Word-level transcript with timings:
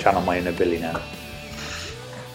channel 0.00 0.22
my 0.22 0.38
inner 0.38 0.52
now. 0.78 1.00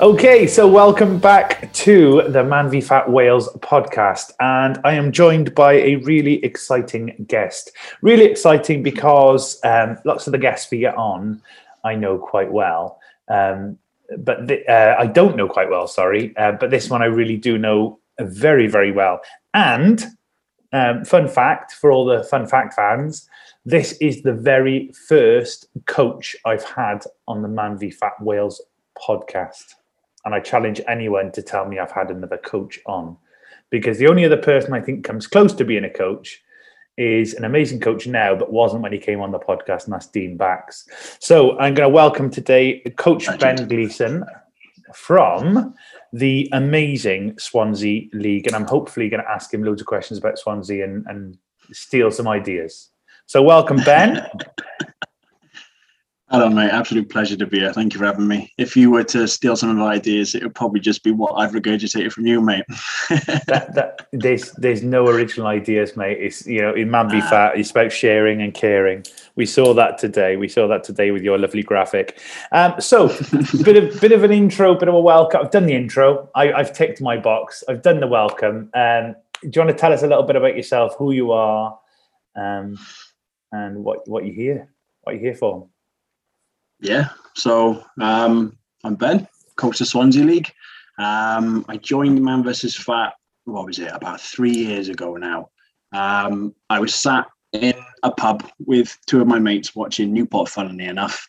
Okay, 0.01 0.45
so 0.45 0.67
welcome 0.67 1.17
back 1.17 1.71
to 1.73 2.21
the 2.27 2.43
Man 2.43 2.69
v 2.69 2.79
Fat 2.79 3.09
Wales 3.09 3.49
podcast. 3.59 4.33
And 4.39 4.77
I 4.83 4.93
am 4.93 5.11
joined 5.11 5.55
by 5.55 5.73
a 5.73 5.95
really 5.95 6.43
exciting 6.43 7.25
guest. 7.27 7.71
Really 8.01 8.25
exciting 8.25 8.83
because 8.83 9.59
um, 9.63 9.97
lots 10.05 10.27
of 10.27 10.31
the 10.31 10.37
guests 10.37 10.69
we 10.69 10.79
get 10.79 10.95
on 10.95 11.41
I 11.83 11.95
know 11.95 12.17
quite 12.17 12.51
well. 12.51 12.99
Um, 13.29 13.79
but 14.17 14.47
the, 14.47 14.69
uh, 14.71 14.97
I 14.99 15.07
don't 15.07 15.35
know 15.35 15.47
quite 15.47 15.69
well, 15.69 15.87
sorry. 15.87 16.35
Uh, 16.37 16.51
but 16.51 16.69
this 16.69 16.89
one 16.89 17.01
I 17.01 17.05
really 17.05 17.37
do 17.37 17.57
know 17.57 17.99
very, 18.19 18.67
very 18.67 18.91
well. 18.91 19.21
And 19.53 20.05
um, 20.73 21.05
fun 21.05 21.27
fact 21.27 21.71
for 21.71 21.91
all 21.91 22.05
the 22.05 22.23
fun 22.25 22.47
fact 22.47 22.73
fans 22.73 23.29
this 23.65 23.93
is 23.93 24.21
the 24.21 24.33
very 24.33 24.91
first 25.07 25.67
coach 25.87 26.35
I've 26.45 26.63
had 26.63 27.03
on 27.27 27.41
the 27.41 27.47
Man 27.47 27.77
v 27.77 27.89
Fat 27.89 28.13
Wales 28.21 28.61
podcast. 28.95 29.73
And 30.23 30.35
I 30.35 30.39
challenge 30.39 30.81
anyone 30.87 31.31
to 31.31 31.41
tell 31.41 31.65
me 31.65 31.79
I've 31.79 31.91
had 31.91 32.11
another 32.11 32.37
coach 32.37 32.79
on 32.85 33.17
because 33.71 33.97
the 33.97 34.07
only 34.07 34.23
other 34.23 34.37
person 34.37 34.73
I 34.73 34.81
think 34.81 35.03
comes 35.03 35.27
close 35.27 35.53
to 35.53 35.65
being 35.65 35.83
a 35.83 35.89
coach 35.89 36.41
is 36.97 37.33
an 37.33 37.43
amazing 37.43 37.79
coach 37.79 38.07
now, 38.07 38.35
but 38.35 38.53
wasn't 38.53 38.81
when 38.81 38.93
he 38.93 38.99
came 38.99 39.19
on 39.19 39.31
the 39.31 39.39
podcast, 39.39 39.83
and 39.83 39.93
that's 39.93 40.07
Dean 40.07 40.37
Bax. 40.37 40.87
So 41.19 41.57
I'm 41.59 41.73
going 41.73 41.89
to 41.89 41.93
welcome 41.93 42.29
today 42.29 42.79
Coach 42.95 43.27
Ben 43.39 43.67
Gleeson 43.67 44.23
from 44.93 45.73
the 46.13 46.47
amazing 46.53 47.37
Swansea 47.37 48.07
League. 48.13 48.47
And 48.47 48.55
I'm 48.55 48.65
hopefully 48.65 49.09
going 49.09 49.23
to 49.23 49.29
ask 49.29 49.53
him 49.53 49.63
loads 49.63 49.81
of 49.81 49.87
questions 49.87 50.19
about 50.19 50.39
Swansea 50.39 50.85
and, 50.85 51.05
and 51.07 51.37
steal 51.73 52.11
some 52.11 52.27
ideas. 52.27 52.91
So, 53.27 53.41
welcome, 53.41 53.77
Ben. 53.77 54.23
Hello, 56.29 56.47
mate. 56.47 56.69
Absolute 56.69 57.09
pleasure 57.09 57.35
to 57.35 57.47
be 57.47 57.59
here. 57.59 57.73
Thank 57.73 57.93
you 57.93 57.99
for 57.99 58.05
having 58.05 58.27
me. 58.27 58.53
If 58.59 58.77
you 58.77 58.91
were 58.91 59.03
to 59.05 59.27
steal 59.27 59.55
some 59.55 59.71
of 59.71 59.77
my 59.77 59.93
ideas, 59.93 60.35
it 60.35 60.43
would 60.43 60.53
probably 60.53 60.79
just 60.79 61.03
be 61.03 61.09
what 61.09 61.33
I've 61.33 61.53
regurgitated 61.53 62.11
from 62.11 62.27
you, 62.27 62.39
mate. 62.39 62.65
that, 63.09 63.71
that, 63.73 64.07
there's 64.11 64.51
there's 64.53 64.83
no 64.83 65.07
original 65.07 65.47
ideas, 65.47 65.97
mate. 65.97 66.19
It's 66.21 66.45
you 66.45 66.61
know, 66.61 66.75
in 66.75 66.91
Man 66.91 67.09
v 67.09 67.19
Fat, 67.21 67.57
it's 67.57 67.71
about 67.71 67.91
sharing 67.91 68.43
and 68.43 68.53
caring. 68.53 69.03
We 69.35 69.47
saw 69.47 69.73
that 69.73 69.97
today. 69.97 70.35
We 70.35 70.47
saw 70.47 70.67
that 70.67 70.83
today 70.83 71.09
with 71.09 71.23
your 71.23 71.39
lovely 71.39 71.63
graphic. 71.63 72.19
Um, 72.51 72.79
so, 72.79 73.07
bit 73.63 73.77
of 73.77 73.99
bit 73.99 74.11
of 74.11 74.23
an 74.23 74.31
intro, 74.31 74.75
bit 74.75 74.87
of 74.87 74.93
a 74.93 75.01
welcome. 75.01 75.41
I've 75.43 75.51
done 75.51 75.65
the 75.65 75.75
intro. 75.75 76.29
I, 76.35 76.47
have 76.57 76.73
ticked 76.73 77.01
my 77.01 77.17
box. 77.17 77.63
I've 77.67 77.81
done 77.81 77.99
the 77.99 78.07
welcome. 78.07 78.69
Um, 78.75 79.15
do 79.41 79.49
you 79.51 79.61
want 79.65 79.69
to 79.69 79.81
tell 79.81 79.93
us 79.93 80.03
a 80.03 80.07
little 80.07 80.23
bit 80.23 80.35
about 80.35 80.55
yourself, 80.55 80.95
who 80.97 81.11
you 81.11 81.31
are, 81.31 81.79
um, 82.35 82.77
and 83.55 83.83
what 83.83 84.07
what 84.07 84.25
you 84.25 84.33
here, 84.33 84.69
what 85.01 85.13
you're 85.13 85.21
here 85.21 85.35
for? 85.35 85.67
Yeah, 86.79 87.09
so 87.35 87.83
um, 88.01 88.57
I'm 88.83 88.95
Ben, 88.95 89.27
coach 89.55 89.81
of 89.81 89.87
Swansea 89.87 90.23
League. 90.23 90.51
Um, 90.97 91.65
I 91.67 91.77
joined 91.77 92.21
Man 92.21 92.43
vs 92.43 92.75
Fat, 92.75 93.13
what 93.45 93.65
was 93.65 93.79
it, 93.79 93.91
about 93.91 94.21
three 94.21 94.51
years 94.51 94.89
ago 94.89 95.15
now. 95.15 95.49
Um, 95.93 96.53
I 96.69 96.79
was 96.79 96.93
sat 96.93 97.27
in 97.53 97.73
a 98.03 98.11
pub 98.11 98.49
with 98.59 98.97
two 99.07 99.21
of 99.21 99.27
my 99.27 99.39
mates 99.39 99.75
watching 99.75 100.13
Newport, 100.13 100.49
funnily 100.49 100.85
enough, 100.85 101.27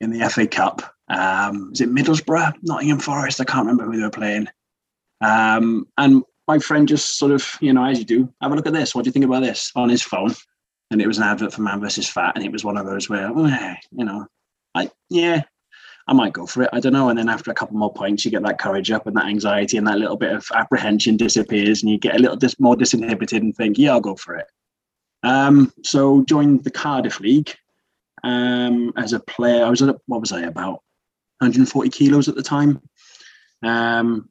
in 0.00 0.10
the 0.10 0.28
FA 0.28 0.46
Cup. 0.46 0.82
Um, 1.08 1.70
is 1.72 1.80
it 1.80 1.90
Middlesbrough, 1.90 2.54
Nottingham 2.62 2.98
Forest? 2.98 3.40
I 3.40 3.44
can't 3.44 3.66
remember 3.66 3.84
who 3.84 3.96
they 3.96 4.04
were 4.04 4.10
playing. 4.10 4.48
Um, 5.20 5.86
and 5.96 6.22
my 6.46 6.58
friend 6.58 6.88
just 6.88 7.18
sort 7.18 7.32
of, 7.32 7.46
you 7.60 7.72
know, 7.72 7.84
as 7.84 7.98
you 7.98 8.04
do, 8.04 8.32
have 8.40 8.52
a 8.52 8.56
look 8.56 8.66
at 8.66 8.72
this. 8.72 8.94
What 8.94 9.04
do 9.04 9.08
you 9.08 9.12
think 9.12 9.24
about 9.24 9.42
this 9.42 9.72
on 9.76 9.88
his 9.88 10.02
phone? 10.02 10.34
And 10.90 11.02
it 11.02 11.06
was 11.06 11.18
an 11.18 11.24
advert 11.24 11.52
for 11.52 11.62
Man 11.62 11.80
vs 11.80 12.08
Fat, 12.08 12.32
and 12.34 12.44
it 12.44 12.52
was 12.52 12.64
one 12.64 12.76
of 12.76 12.86
those 12.86 13.08
where, 13.08 13.30
oh, 13.34 13.74
you 13.92 14.04
know, 14.04 14.26
I 14.74 14.90
yeah, 15.10 15.42
I 16.06 16.14
might 16.14 16.32
go 16.32 16.46
for 16.46 16.62
it. 16.62 16.70
I 16.72 16.80
don't 16.80 16.94
know. 16.94 17.10
And 17.10 17.18
then 17.18 17.28
after 17.28 17.50
a 17.50 17.54
couple 17.54 17.76
more 17.76 17.92
points, 17.92 18.24
you 18.24 18.30
get 18.30 18.42
that 18.42 18.58
courage 18.58 18.90
up 18.90 19.06
and 19.06 19.16
that 19.16 19.26
anxiety 19.26 19.76
and 19.76 19.86
that 19.86 19.98
little 19.98 20.16
bit 20.16 20.32
of 20.32 20.46
apprehension 20.54 21.16
disappears, 21.16 21.82
and 21.82 21.92
you 21.92 21.98
get 21.98 22.16
a 22.16 22.18
little 22.18 22.36
dis- 22.36 22.58
more 22.58 22.76
disinhibited 22.76 23.38
and 23.38 23.54
think, 23.54 23.78
yeah, 23.78 23.92
I'll 23.92 24.00
go 24.00 24.16
for 24.16 24.36
it. 24.36 24.46
Um, 25.22 25.72
so 25.84 26.24
joined 26.24 26.64
the 26.64 26.70
Cardiff 26.70 27.20
League 27.20 27.54
um, 28.24 28.92
as 28.96 29.12
a 29.12 29.20
player. 29.20 29.64
I 29.64 29.70
was 29.70 29.82
at 29.82 29.96
what 30.06 30.20
was 30.20 30.32
I 30.32 30.42
about 30.42 30.82
140 31.40 31.90
kilos 31.90 32.28
at 32.28 32.34
the 32.34 32.42
time. 32.42 32.80
Um, 33.62 34.28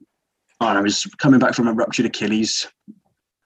I 0.60 0.80
was 0.80 1.04
coming 1.18 1.38
back 1.38 1.54
from 1.54 1.68
a 1.68 1.72
ruptured 1.72 2.06
Achilles 2.06 2.66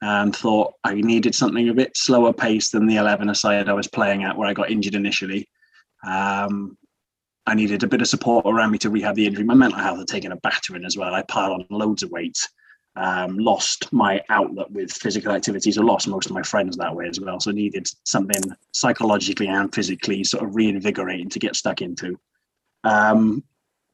and 0.03 0.35
thought 0.35 0.75
I 0.83 0.95
needed 0.95 1.33
something 1.33 1.69
a 1.69 1.75
bit 1.75 1.97
slower 1.97 2.33
pace 2.33 2.71
than 2.71 2.89
the 2.89 2.97
11 2.97 3.31
aside 3.31 3.69
I 3.69 3.73
was 3.73 3.87
playing 3.87 4.25
at 4.25 4.37
where 4.37 4.49
I 4.49 4.53
got 4.53 4.69
injured 4.69 4.97
initially. 4.97 5.49
Um, 6.05 6.77
I 7.47 7.55
needed 7.55 7.85
a 7.85 7.87
bit 7.87 8.01
of 8.01 8.09
support 8.09 8.45
around 8.45 8.73
me 8.73 8.79
to 8.79 8.91
rehab 8.91 9.15
the 9.15 9.27
injury. 9.27 9.45
My 9.45 9.55
mental 9.55 9.79
health 9.79 9.99
had 9.99 10.09
taken 10.09 10.33
a 10.33 10.37
battering 10.37 10.85
as 10.85 10.97
well. 10.97 11.15
I 11.15 11.23
piled 11.23 11.61
on 11.61 11.67
loads 11.71 12.03
of 12.03 12.11
weight, 12.11 12.37
um, 12.97 13.39
lost 13.39 13.93
my 13.93 14.21
outlet 14.29 14.73
with 14.73 14.93
physical 14.93 15.31
activities, 15.31 15.79
I 15.79 15.83
lost 15.83 16.09
most 16.09 16.27
of 16.27 16.33
my 16.33 16.43
friends 16.43 16.77
that 16.77 16.95
way 16.95 17.07
as 17.07 17.21
well. 17.21 17.39
So 17.39 17.53
needed 17.53 17.87
something 18.03 18.43
psychologically 18.73 19.47
and 19.47 19.73
physically 19.73 20.25
sort 20.25 20.43
of 20.43 20.57
reinvigorating 20.57 21.31
to 21.31 21.39
get 21.39 21.55
stuck 21.55 21.81
into. 21.81 22.19
Um, 22.83 23.45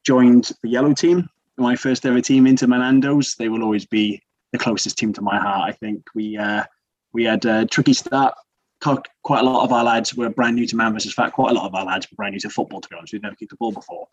joined 0.07 0.53
the 0.63 0.71
yellow 0.71 0.95
team, 0.95 1.29
my 1.59 1.77
first 1.77 2.07
ever 2.07 2.23
team 2.23 2.47
into 2.47 2.67
Menandos. 2.67 3.37
They 3.37 3.51
will 3.51 3.63
always 3.63 3.85
be 3.85 4.23
the 4.53 4.59
closest 4.59 4.99
team 4.99 5.13
to 5.15 5.23
my 5.23 5.39
heart. 5.39 5.69
I 5.69 5.73
think 5.73 6.05
we 6.15 6.37
uh, 6.37 6.65
we 7.13 7.25
had 7.25 7.45
a 7.45 7.67
tricky 7.67 7.93
start 7.93 8.35
quite 8.81 9.41
a 9.41 9.43
lot 9.43 9.65
of 9.65 9.73
our 9.73 9.85
lads 9.85 10.15
were 10.15 10.31
brand 10.31 10.57
new 10.57 10.67
to 10.67 10.77
Man 10.77 10.93
versus 10.93 11.13
Fat. 11.13 11.33
Quite 11.33 11.51
a 11.51 11.55
lot 11.55 11.67
of 11.67 11.75
our 11.75 11.85
lads 11.85 12.07
were 12.11 12.17
brand 12.17 12.33
new 12.33 12.41
to 12.41 12.51
football, 12.51 12.81
to 12.81 12.89
be 12.89 12.97
honest. 12.97 13.13
We'd 13.13 13.23
never 13.23 13.35
kicked 13.35 13.53
a 13.53 13.57
ball 13.57 13.73
before. 13.73 14.07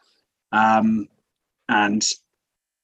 Um, 0.51 1.07
and 1.69 2.05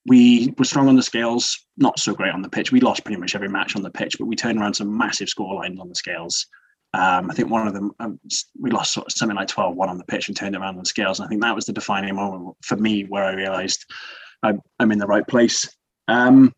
we 0.08 0.54
were 0.58 0.66
strong 0.66 0.88
on 0.88 0.96
the 0.96 1.04
scales, 1.04 1.66
not 1.78 2.00
so 2.00 2.14
great 2.14 2.34
on 2.34 2.42
the 2.42 2.50
pitch. 2.50 2.72
We 2.72 2.80
lost 2.80 3.04
pretty 3.04 3.20
much 3.20 3.36
every 3.36 3.50
match 3.50 3.76
on 3.76 3.82
the 3.82 3.92
pitch, 3.92 4.16
but 4.18 4.26
we 4.26 4.36
turned 4.36 4.60
around 4.60 4.74
some 4.76 4.96
massive 4.96 5.30
score 5.30 5.56
lines 5.56 5.80
on 5.80 5.90
the 5.90 5.96
scales. 5.96 6.48
Um, 6.94 7.32
I 7.32 7.34
think 7.34 7.50
one 7.50 7.68
of 7.68 7.74
them, 7.74 7.92
um, 8.00 8.20
we 8.60 8.72
lost 8.72 8.94
sort 8.94 9.08
of 9.08 9.14
something 9.14 9.38
like 9.38 9.48
12 9.48 9.76
1 9.76 9.90
on 9.90 9.98
the 9.98 10.04
pitch 10.04 10.28
and 10.28 10.36
turned 10.36 10.56
it 10.56 10.60
around 10.60 10.76
on 10.76 10.80
the 10.80 10.86
scales. 10.86 11.20
And 11.20 11.26
I 11.26 11.30
think 11.30 11.42
that 11.42 11.56
was 11.56 11.66
the 11.66 11.74
defining 11.74 12.16
moment 12.16 12.58
for 12.64 12.76
me 12.78 13.04
where 13.04 13.24
I 13.24 13.34
realized 13.34 13.86
I'm, 14.44 14.62
I'm 14.80 14.92
in 14.92 15.00
the 15.00 15.08
right 15.08 15.26
place. 15.26 15.70
Um, 16.08 16.54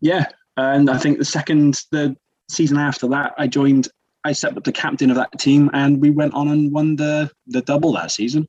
yeah. 0.00 0.26
And 0.56 0.88
I 0.88 0.98
think 0.98 1.18
the 1.18 1.24
second, 1.24 1.82
the 1.92 2.16
season 2.48 2.78
after 2.78 3.06
that, 3.08 3.34
I 3.38 3.46
joined 3.46 3.88
I 4.26 4.32
set 4.32 4.56
up 4.56 4.64
the 4.64 4.72
captain 4.72 5.10
of 5.10 5.16
that 5.16 5.38
team, 5.38 5.70
and 5.72 6.00
we 6.00 6.10
went 6.10 6.34
on 6.34 6.48
and 6.48 6.72
won 6.72 6.96
the 6.96 7.30
the 7.46 7.62
double 7.62 7.92
that 7.92 8.10
season. 8.10 8.48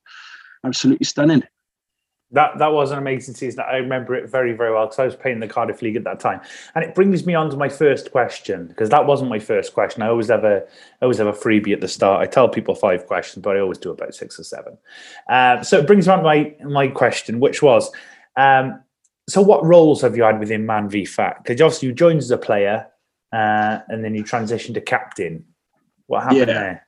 Absolutely 0.66 1.06
stunning. 1.06 1.44
That 2.32 2.58
that 2.58 2.74
was 2.74 2.92
an 2.92 2.98
amazing 2.98 3.36
season. 3.36 3.64
I 3.66 3.78
remember 3.78 4.16
it 4.16 4.30
very 4.30 4.54
very 4.54 4.74
well 4.74 4.88
because 4.88 5.00
I 5.00 5.06
was 5.06 5.16
playing 5.16 5.40
the 5.40 5.48
Cardiff 5.48 5.84
League 5.84 5.96
at 5.96 6.04
that 6.06 6.20
time, 6.20 6.42
and 6.74 6.84
it 6.84 6.96
brings 6.96 7.28
me 7.28 7.36
on 7.36 7.52
to 7.52 7.58
my 7.58 7.70
first 7.70 8.12
question 8.12 8.66
because 8.68 8.90
that 8.90 9.06
wasn't 9.06 9.30
my 9.30 9.38
first 9.38 9.76
question. 9.76 10.02
I 10.02 10.08
always 10.08 10.30
have 10.30 10.44
a 10.44 10.64
I 11.02 11.06
always 11.06 11.20
have 11.20 11.28
a 11.28 11.32
freebie 11.32 11.74
at 11.74 11.82
the 11.82 11.88
start. 11.88 12.22
I 12.22 12.26
tell 12.26 12.50
people 12.50 12.74
five 12.74 13.06
questions, 13.06 13.44
but 13.44 13.56
I 13.56 13.60
always 13.60 13.78
do 13.78 13.92
about 13.92 14.16
six 14.16 14.40
or 14.40 14.44
seven. 14.44 14.80
Um, 15.30 15.64
so 15.64 15.78
it 15.78 15.86
brings 15.86 16.08
me 16.08 16.14
on 16.14 16.24
my 16.24 16.56
my 16.64 16.88
question, 16.88 17.40
which 17.40 17.62
was, 17.62 17.92
um, 18.36 18.82
so 19.30 19.42
what 19.42 19.66
roles 19.66 20.02
have 20.02 20.16
you 20.16 20.24
had 20.24 20.40
within 20.40 20.66
Man 20.66 20.90
v 20.90 21.06
Fat? 21.06 21.44
Because 21.44 21.62
obviously 21.62 21.90
you 21.90 21.94
joined 21.94 22.20
as 22.20 22.32
a 22.32 22.38
player, 22.38 22.88
uh, 23.34 23.80
and 23.90 24.04
then 24.04 24.16
you 24.16 24.24
transitioned 24.24 24.76
to 24.76 24.82
captain. 24.82 25.46
What 26.06 26.24
happened 26.24 26.40
yeah. 26.40 26.46
there? 26.46 26.86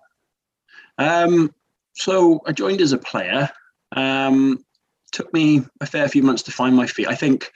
Um, 0.97 1.53
so 1.93 2.41
I 2.45 2.53
joined 2.53 2.81
as 2.81 2.93
a 2.93 2.97
player. 2.97 3.49
Um, 3.95 4.63
took 5.11 5.33
me 5.33 5.63
a 5.81 5.85
fair 5.85 6.07
few 6.07 6.23
months 6.23 6.43
to 6.43 6.51
find 6.51 6.75
my 6.75 6.87
feet. 6.87 7.07
I 7.07 7.15
think 7.15 7.51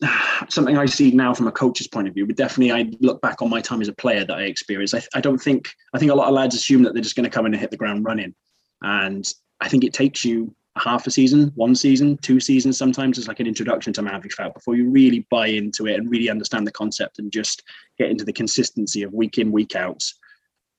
something 0.48 0.78
I 0.78 0.86
see 0.86 1.10
now 1.10 1.34
from 1.34 1.48
a 1.48 1.52
coach's 1.52 1.88
point 1.88 2.06
of 2.06 2.14
view, 2.14 2.26
but 2.26 2.36
definitely 2.36 2.72
I 2.72 2.92
look 3.00 3.20
back 3.20 3.42
on 3.42 3.50
my 3.50 3.60
time 3.60 3.80
as 3.80 3.88
a 3.88 3.94
player 3.94 4.24
that 4.24 4.36
I 4.36 4.42
experienced. 4.42 4.94
I, 4.94 5.02
I 5.14 5.20
don't 5.20 5.38
think 5.38 5.74
I 5.92 5.98
think 5.98 6.12
a 6.12 6.14
lot 6.14 6.28
of 6.28 6.34
lads 6.34 6.54
assume 6.54 6.82
that 6.84 6.94
they're 6.94 7.02
just 7.02 7.16
going 7.16 7.24
to 7.24 7.30
come 7.30 7.46
in 7.46 7.54
and 7.54 7.60
hit 7.60 7.70
the 7.72 7.76
ground 7.76 8.04
running, 8.04 8.34
and 8.82 9.26
I 9.60 9.68
think 9.68 9.82
it 9.82 9.92
takes 9.92 10.24
you 10.24 10.54
half 10.76 11.06
a 11.06 11.10
season, 11.10 11.52
one 11.54 11.74
season, 11.74 12.16
two 12.18 12.40
seasons. 12.40 12.76
Sometimes 12.76 13.16
it's 13.16 13.28
like 13.28 13.40
an 13.40 13.46
introduction 13.46 13.92
to 13.92 14.02
v 14.02 14.28
Fat 14.28 14.54
before 14.54 14.74
you 14.74 14.90
really 14.90 15.26
buy 15.30 15.46
into 15.46 15.86
it 15.86 15.94
and 15.94 16.10
really 16.10 16.28
understand 16.28 16.66
the 16.66 16.72
concept 16.72 17.18
and 17.18 17.30
just 17.30 17.62
get 17.98 18.10
into 18.10 18.24
the 18.24 18.32
consistency 18.32 19.02
of 19.02 19.12
week 19.12 19.38
in 19.38 19.52
week 19.52 19.76
out. 19.76 20.02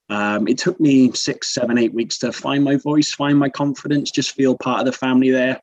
Um, 0.10 0.48
it 0.48 0.58
took 0.58 0.80
me 0.80 1.12
six, 1.14 1.54
seven, 1.54 1.78
eight 1.78 1.94
weeks 1.94 2.18
to 2.20 2.32
find 2.32 2.64
my 2.64 2.76
voice, 2.76 3.14
find 3.14 3.38
my 3.38 3.50
confidence, 3.50 4.12
just 4.12 4.36
feel 4.36 4.58
part 4.58 4.80
of 4.80 4.86
the 4.86 4.92
family 4.92 5.32
there. 5.32 5.60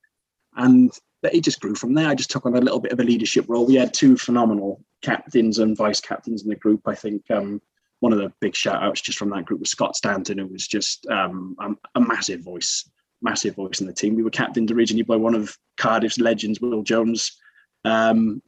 And 0.57 0.91
it 1.23 1.45
just 1.45 1.61
grew 1.61 1.75
from 1.75 1.95
there. 1.95 2.09
I 2.09 2.15
just 2.15 2.31
took 2.31 2.47
on 2.47 2.57
a 2.57 2.61
little 2.61 2.81
bit 2.81 2.93
of 2.93 3.01
a 3.01 3.05
leadership 3.05 3.45
role. 3.49 3.67
We 3.67 3.77
had 3.77 3.95
two 3.95 4.17
phenomenal 4.17 4.85
captains 5.03 5.59
and 5.59 5.77
vice 5.77 6.01
captains 6.01 6.43
in 6.43 6.49
the 6.49 6.57
group. 6.57 6.81
I 6.87 6.95
think 6.95 7.31
um, 7.31 7.61
one 8.01 8.13
of 8.13 8.19
the 8.19 8.33
big 8.41 8.57
shout 8.57 8.83
outs 8.83 9.01
just 9.01 9.19
from 9.19 9.31
that 9.31 9.45
group 9.45 9.61
was 9.61 9.71
Scott 9.71 9.95
Stanton, 9.95 10.39
who 10.39 10.47
was 10.47 10.67
just 10.67 11.07
um, 11.07 11.57
a 11.95 12.01
massive 12.01 12.41
voice, 12.41 12.91
massive 13.23 13.55
voice 13.55 13.81
in 13.81 13.87
the 13.87 13.93
team. 13.93 14.15
We 14.15 14.23
were 14.23 14.31
captained 14.31 14.71
originally 14.71 15.03
by 15.03 15.17
one 15.17 15.35
of 15.35 15.57
Cardiff's 15.77 16.19
legends, 16.19 16.61
Will 16.61 16.83
Jones. 16.83 17.39
Um, 17.85 18.43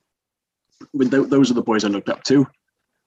those 0.93 1.51
are 1.51 1.55
the 1.55 1.63
boys 1.63 1.85
I 1.85 1.89
looked 1.89 2.09
up 2.09 2.25
to. 2.25 2.47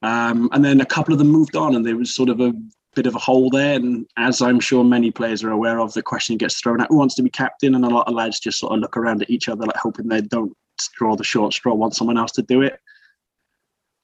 Um, 0.02 0.50
and 0.52 0.64
then 0.64 0.82
a 0.82 0.86
couple 0.86 1.14
of 1.14 1.20
them 1.20 1.30
moved 1.30 1.56
on, 1.56 1.76
and 1.76 1.86
there 1.86 1.98
was 1.98 2.14
sort 2.14 2.30
of 2.30 2.40
a 2.40 2.54
bit 2.96 3.08
of 3.08 3.16
a 3.16 3.20
hole 3.20 3.50
there. 3.50 3.76
And 3.76 4.06
as 4.18 4.42
I'm 4.42 4.60
sure 4.60 4.84
many 4.84 5.12
players 5.12 5.44
are 5.44 5.52
aware 5.52 5.80
of, 5.80 5.94
the 5.94 6.04
question 6.04 6.38
gets 6.38 6.60
thrown 6.60 6.82
out: 6.82 6.90
who 6.90 6.98
wants 6.98 7.16
to 7.16 7.24
be 7.24 7.30
captain? 7.30 7.76
And 7.76 7.84
a 7.84 7.90
lot 7.90 8.08
of 8.08 8.14
lads 8.14 8.40
just 8.40 8.60
sort 8.60 8.74
of 8.74 8.80
look 8.80 8.98
around 8.98 9.22
at 9.22 9.30
each 9.30 9.50
other, 9.50 9.66
like 9.66 9.78
hoping 9.78 10.08
they 10.08 10.22
don't 10.22 10.56
draw 10.94 11.16
the 11.16 11.24
short 11.24 11.54
straw, 11.54 11.74
want 11.74 11.96
someone 11.96 12.18
else 12.18 12.32
to 12.34 12.44
do 12.44 12.62
it. 12.62 12.80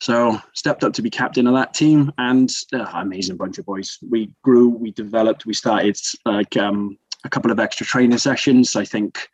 So 0.01 0.37
stepped 0.53 0.83
up 0.83 0.93
to 0.93 1.01
be 1.01 1.09
captain 1.09 1.47
of 1.47 1.53
that 1.53 1.73
team, 1.73 2.11
and 2.17 2.51
uh, 2.73 2.89
amazing 2.95 3.37
bunch 3.37 3.57
of 3.57 3.65
boys. 3.65 3.99
We 4.09 4.33
grew, 4.43 4.67
we 4.69 4.91
developed, 4.91 5.45
we 5.45 5.53
started 5.53 5.97
like 6.25 6.57
um, 6.57 6.97
a 7.23 7.29
couple 7.29 7.51
of 7.51 7.59
extra 7.59 7.85
training 7.85 8.17
sessions. 8.17 8.75
I 8.75 8.85
think 8.85 9.29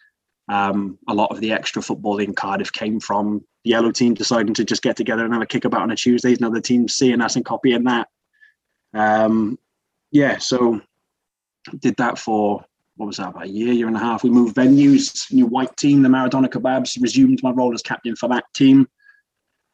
um, 0.47 0.97
a 1.07 1.13
lot 1.13 1.31
of 1.31 1.39
the 1.39 1.51
extra 1.51 1.81
football 1.81 2.17
in 2.19 2.33
Cardiff 2.33 2.71
came 2.71 2.99
from 2.99 3.43
the 3.63 3.71
yellow 3.71 3.91
team 3.91 4.13
deciding 4.13 4.53
to 4.55 4.65
just 4.65 4.81
get 4.81 4.95
together 4.95 5.23
and 5.23 5.33
have 5.33 5.41
a 5.41 5.47
kick 5.47 5.65
about 5.65 5.81
on 5.81 5.91
a 5.91 5.95
Tuesday. 5.95 6.33
Another 6.33 6.61
team 6.61 6.87
seeing 6.87 7.21
us 7.21 7.35
and 7.35 7.45
copying 7.45 7.83
that. 7.83 8.07
Um, 8.93 9.59
yeah, 10.11 10.37
so 10.37 10.81
did 11.79 11.95
that 11.97 12.17
for 12.17 12.65
what 12.95 13.05
was 13.05 13.17
that 13.17 13.29
about 13.29 13.45
a 13.45 13.49
year, 13.49 13.71
year 13.71 13.87
and 13.87 13.95
a 13.95 13.99
half. 13.99 14.23
We 14.23 14.31
moved 14.31 14.55
venues, 14.55 15.31
new 15.31 15.45
white 15.45 15.75
team, 15.77 16.01
the 16.01 16.09
Maradona 16.09 16.47
Kebabs. 16.47 17.01
Resumed 17.01 17.41
my 17.43 17.51
role 17.51 17.73
as 17.73 17.83
captain 17.83 18.15
for 18.15 18.27
that 18.29 18.45
team. 18.55 18.87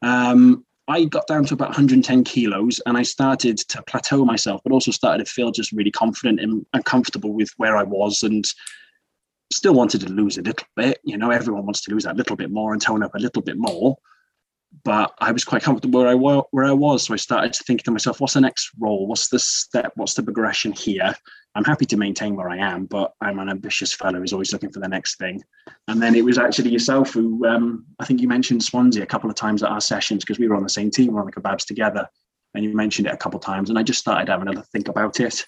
Um, 0.02 0.65
I 0.88 1.04
got 1.04 1.26
down 1.26 1.44
to 1.46 1.54
about 1.54 1.70
110 1.70 2.24
kilos 2.24 2.80
and 2.86 2.96
I 2.96 3.02
started 3.02 3.58
to 3.58 3.82
plateau 3.82 4.24
myself, 4.24 4.60
but 4.62 4.72
also 4.72 4.92
started 4.92 5.26
to 5.26 5.32
feel 5.32 5.50
just 5.50 5.72
really 5.72 5.90
confident 5.90 6.40
and, 6.40 6.64
and 6.72 6.84
comfortable 6.84 7.32
with 7.32 7.50
where 7.56 7.76
I 7.76 7.82
was 7.82 8.22
and 8.22 8.46
still 9.52 9.74
wanted 9.74 10.02
to 10.02 10.12
lose 10.12 10.38
a 10.38 10.42
little 10.42 10.66
bit. 10.76 11.00
You 11.04 11.18
know, 11.18 11.30
everyone 11.30 11.64
wants 11.64 11.80
to 11.82 11.90
lose 11.90 12.04
that 12.04 12.16
little 12.16 12.36
bit 12.36 12.50
more 12.50 12.72
and 12.72 12.80
tone 12.80 13.02
up 13.02 13.14
a 13.14 13.20
little 13.20 13.42
bit 13.42 13.56
more. 13.58 13.96
But 14.84 15.12
I 15.18 15.32
was 15.32 15.44
quite 15.44 15.62
comfortable 15.62 16.00
where 16.00 16.08
I. 16.08 16.14
Where 16.14 16.64
I 16.64 16.72
was, 16.72 17.04
so 17.04 17.14
I 17.14 17.16
started 17.16 17.52
to 17.54 17.64
think 17.64 17.82
to 17.84 17.90
myself, 17.90 18.20
"What's 18.20 18.34
the 18.34 18.40
next 18.42 18.70
role? 18.78 19.06
What's 19.06 19.28
the 19.28 19.38
step? 19.38 19.92
What's 19.94 20.14
the 20.14 20.22
progression 20.22 20.72
here?" 20.72 21.14
I'm 21.56 21.64
happy 21.64 21.86
to 21.86 21.96
maintain 21.96 22.36
where 22.36 22.50
I 22.50 22.58
am, 22.58 22.84
but 22.84 23.14
I'm 23.22 23.38
an 23.38 23.48
ambitious 23.48 23.90
fellow 23.90 24.20
who's 24.20 24.34
always 24.34 24.52
looking 24.52 24.70
for 24.70 24.78
the 24.78 24.88
next 24.88 25.16
thing. 25.16 25.42
And 25.88 26.02
then 26.02 26.14
it 26.14 26.22
was 26.22 26.36
actually 26.36 26.68
yourself 26.68 27.14
who 27.14 27.46
um, 27.46 27.86
I 27.98 28.04
think 28.04 28.20
you 28.20 28.28
mentioned 28.28 28.62
Swansea 28.62 29.02
a 29.02 29.06
couple 29.06 29.30
of 29.30 29.36
times 29.36 29.62
at 29.62 29.70
our 29.70 29.80
sessions 29.80 30.22
because 30.22 30.38
we 30.38 30.48
were 30.48 30.54
on 30.54 30.62
the 30.62 30.68
same 30.68 30.90
team, 30.90 31.12
we 31.12 31.16
are 31.16 31.20
on 31.20 31.26
the 31.26 31.32
kebabs 31.32 31.64
together, 31.64 32.06
and 32.54 32.62
you 32.62 32.76
mentioned 32.76 33.08
it 33.08 33.14
a 33.14 33.16
couple 33.16 33.38
of 33.38 33.44
times, 33.44 33.70
and 33.70 33.78
I 33.78 33.82
just 33.82 34.00
started 34.00 34.28
having 34.28 34.54
a 34.54 34.62
think 34.64 34.88
about 34.88 35.18
it, 35.18 35.46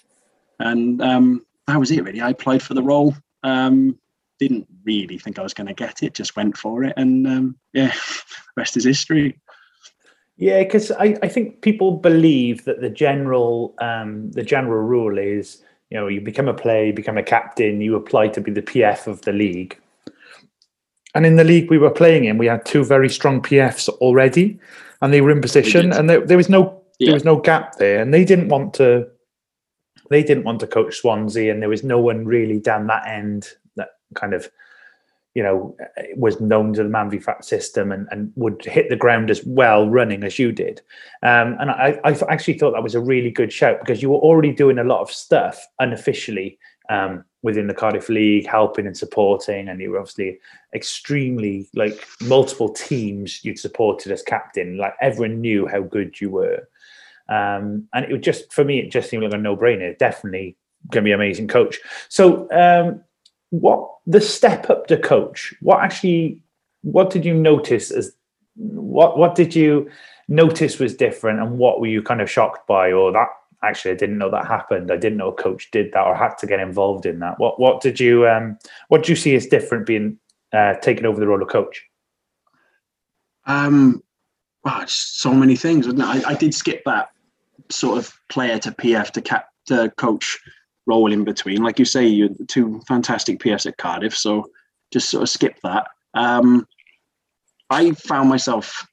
and 0.57 0.99
um, 0.99 1.45
that 1.67 1.79
was 1.79 1.91
it 1.91 2.03
really. 2.03 2.21
I 2.21 2.31
applied 2.31 2.63
for 2.63 2.73
the 2.73 2.83
role. 2.83 3.13
Um, 3.43 3.99
didn't 4.39 4.67
really 4.85 5.19
think 5.19 5.37
I 5.37 5.43
was 5.43 5.53
going 5.53 5.67
to 5.67 5.73
get 5.73 6.01
it, 6.01 6.15
just 6.15 6.35
went 6.35 6.57
for 6.57 6.83
it, 6.85 6.93
and 6.97 7.27
um, 7.27 7.59
yeah, 7.73 7.93
rest 8.57 8.77
is 8.77 8.83
history. 8.85 9.39
Yeah, 10.37 10.63
because 10.63 10.89
I, 10.91 11.17
I 11.21 11.27
think 11.27 11.61
people 11.61 11.97
believe 11.97 12.63
that 12.65 12.81
the 12.81 12.89
general 12.89 13.75
um, 13.79 14.31
the 14.31 14.43
general 14.43 14.81
rule 14.81 15.19
is 15.19 15.61
you 15.89 15.97
know 15.97 16.07
you 16.07 16.21
become 16.21 16.47
a 16.47 16.53
player, 16.53 16.85
you 16.85 16.93
become 16.93 17.17
a 17.17 17.23
captain, 17.23 17.81
you 17.81 17.95
apply 17.95 18.27
to 18.29 18.41
be 18.41 18.51
the 18.51 18.61
PF 18.61 19.07
of 19.07 19.21
the 19.21 19.33
league. 19.33 19.77
And 21.15 21.25
in 21.25 21.37
the 21.37 21.43
league 21.43 21.71
we 21.71 21.79
were 21.79 21.89
playing 21.89 22.25
in, 22.25 22.37
we 22.37 22.45
had 22.45 22.65
two 22.65 22.83
very 22.85 23.09
strong 23.09 23.41
PFs 23.41 23.89
already, 23.89 24.59
and 25.01 25.11
they 25.11 25.21
were 25.21 25.31
in 25.31 25.41
position, 25.41 25.91
and 25.91 26.09
there, 26.09 26.25
there 26.25 26.37
was 26.37 26.49
no 26.49 26.81
yeah. 26.99 27.07
there 27.07 27.13
was 27.15 27.25
no 27.25 27.39
gap 27.39 27.77
there, 27.77 28.01
and 28.01 28.13
they 28.13 28.23
didn't 28.23 28.49
want 28.49 28.73
to 28.75 29.07
they 30.09 30.23
didn't 30.23 30.43
want 30.43 30.59
to 30.59 30.67
coach 30.67 30.97
Swansea, 30.97 31.51
and 31.51 31.61
there 31.61 31.69
was 31.69 31.83
no 31.83 31.99
one 31.99 32.25
really 32.25 32.59
down 32.59 32.87
that 32.87 33.07
end 33.07 33.49
that 33.75 33.89
kind 34.13 34.33
of 34.33 34.49
you 35.35 35.43
know 35.43 35.75
was 36.15 36.41
known 36.41 36.73
to 36.73 36.83
the 36.83 36.89
man 36.89 37.09
v 37.09 37.19
fat 37.19 37.45
system 37.45 37.91
and, 37.91 38.07
and 38.11 38.31
would 38.35 38.63
hit 38.65 38.89
the 38.89 38.95
ground 38.95 39.29
as 39.29 39.43
well 39.45 39.87
running 39.89 40.23
as 40.23 40.39
you 40.39 40.51
did 40.51 40.81
um, 41.23 41.55
and 41.59 41.69
I, 41.69 41.99
I 42.03 42.17
actually 42.29 42.57
thought 42.57 42.71
that 42.71 42.83
was 42.83 42.95
a 42.95 43.01
really 43.01 43.31
good 43.31 43.53
shout 43.53 43.79
because 43.79 44.01
you 44.01 44.09
were 44.09 44.17
already 44.17 44.51
doing 44.51 44.79
a 44.79 44.83
lot 44.83 45.01
of 45.01 45.11
stuff 45.11 45.65
unofficially 45.79 46.57
um, 46.89 47.23
within 47.41 47.67
the 47.67 47.73
Cardiff 47.73 48.09
League, 48.09 48.47
helping 48.47 48.85
and 48.85 48.97
supporting, 48.97 49.69
and 49.69 49.79
you 49.79 49.91
were 49.91 49.99
obviously 49.99 50.39
extremely 50.73 51.69
like 51.73 52.05
multiple 52.21 52.69
teams 52.69 53.45
you'd 53.45 53.59
supported 53.59 54.11
as 54.11 54.23
captain. 54.23 54.77
Like 54.77 54.95
everyone 54.99 55.39
knew 55.39 55.67
how 55.67 55.81
good 55.81 56.19
you 56.19 56.31
were, 56.31 56.67
um, 57.29 57.87
and 57.93 58.05
it 58.05 58.11
was 58.11 58.21
just 58.21 58.51
for 58.51 58.65
me, 58.65 58.79
it 58.79 58.91
just 58.91 59.09
seemed 59.09 59.23
like 59.23 59.33
a 59.33 59.37
no-brainer. 59.37 59.97
Definitely 59.97 60.57
going 60.89 61.03
to 61.03 61.07
be 61.07 61.11
an 61.11 61.19
amazing 61.19 61.47
coach. 61.47 61.79
So 62.09 62.49
um, 62.51 63.01
what 63.51 63.89
the 64.05 64.21
step 64.21 64.69
up 64.69 64.87
to 64.87 64.97
coach 64.97 65.53
what 65.61 65.79
actually 65.79 66.39
what 66.81 67.09
did 67.09 67.25
you 67.25 67.33
notice 67.33 67.91
as 67.91 68.13
what 68.55 69.17
what 69.17 69.35
did 69.35 69.55
you 69.55 69.89
notice 70.27 70.79
was 70.79 70.95
different 70.95 71.39
and 71.39 71.57
what 71.57 71.79
were 71.79 71.87
you 71.87 72.01
kind 72.01 72.21
of 72.21 72.29
shocked 72.29 72.67
by? 72.67 72.91
Or 72.91 73.11
that 73.11 73.27
actually 73.63 73.91
i 73.91 73.95
didn't 73.95 74.17
know 74.17 74.29
that 74.31 74.47
happened. 74.47 74.91
I 74.91 74.97
didn't 74.97 75.17
know 75.17 75.29
a 75.29 75.33
coach 75.33 75.69
did 75.71 75.91
that 75.93 76.05
or 76.05 76.15
had 76.15 76.37
to 76.39 76.47
get 76.47 76.59
involved 76.59 77.05
in 77.05 77.19
that. 77.19 77.39
What 77.39 77.59
what 77.59 77.81
did 77.81 77.99
you 77.99 78.27
um 78.27 78.57
what 78.89 79.03
did 79.03 79.09
you 79.09 79.15
see 79.15 79.35
as 79.35 79.47
different 79.47 79.85
being 79.85 80.17
uh 80.53 80.75
taking 80.75 81.05
over 81.05 81.19
the 81.19 81.27
role 81.27 81.41
of 81.41 81.49
coach? 81.49 81.83
Um 83.45 84.03
wow, 84.63 84.83
so 84.87 85.33
many 85.33 85.55
things 85.55 85.87
I, 85.87 86.21
I 86.25 86.35
did 86.35 86.53
skip 86.53 86.83
that 86.85 87.09
sort 87.71 87.97
of 87.97 88.13
player 88.29 88.57
to 88.59 88.71
pf 88.71 89.11
to 89.11 89.21
cap 89.21 89.47
to 89.65 89.91
coach 89.97 90.39
role 90.89 91.13
in 91.13 91.23
between. 91.23 91.61
Like 91.61 91.79
you 91.79 91.85
say, 91.85 92.05
you're 92.05 92.29
two 92.47 92.81
fantastic 92.87 93.39
PS 93.39 93.65
at 93.67 93.77
Cardiff, 93.77 94.17
so 94.17 94.49
just 94.91 95.09
sort 95.09 95.23
of 95.23 95.29
skip 95.29 95.55
that. 95.63 95.87
Um, 96.15 96.67
I 97.69 97.91
found 97.91 98.29
myself 98.29 98.85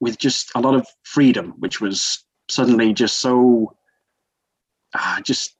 with 0.00 0.18
just 0.18 0.52
a 0.54 0.60
lot 0.60 0.74
of 0.74 0.86
freedom, 1.02 1.54
which 1.58 1.80
was 1.80 2.24
suddenly 2.48 2.92
just 2.92 3.20
so, 3.20 3.74
uh, 4.94 5.20
just 5.22 5.56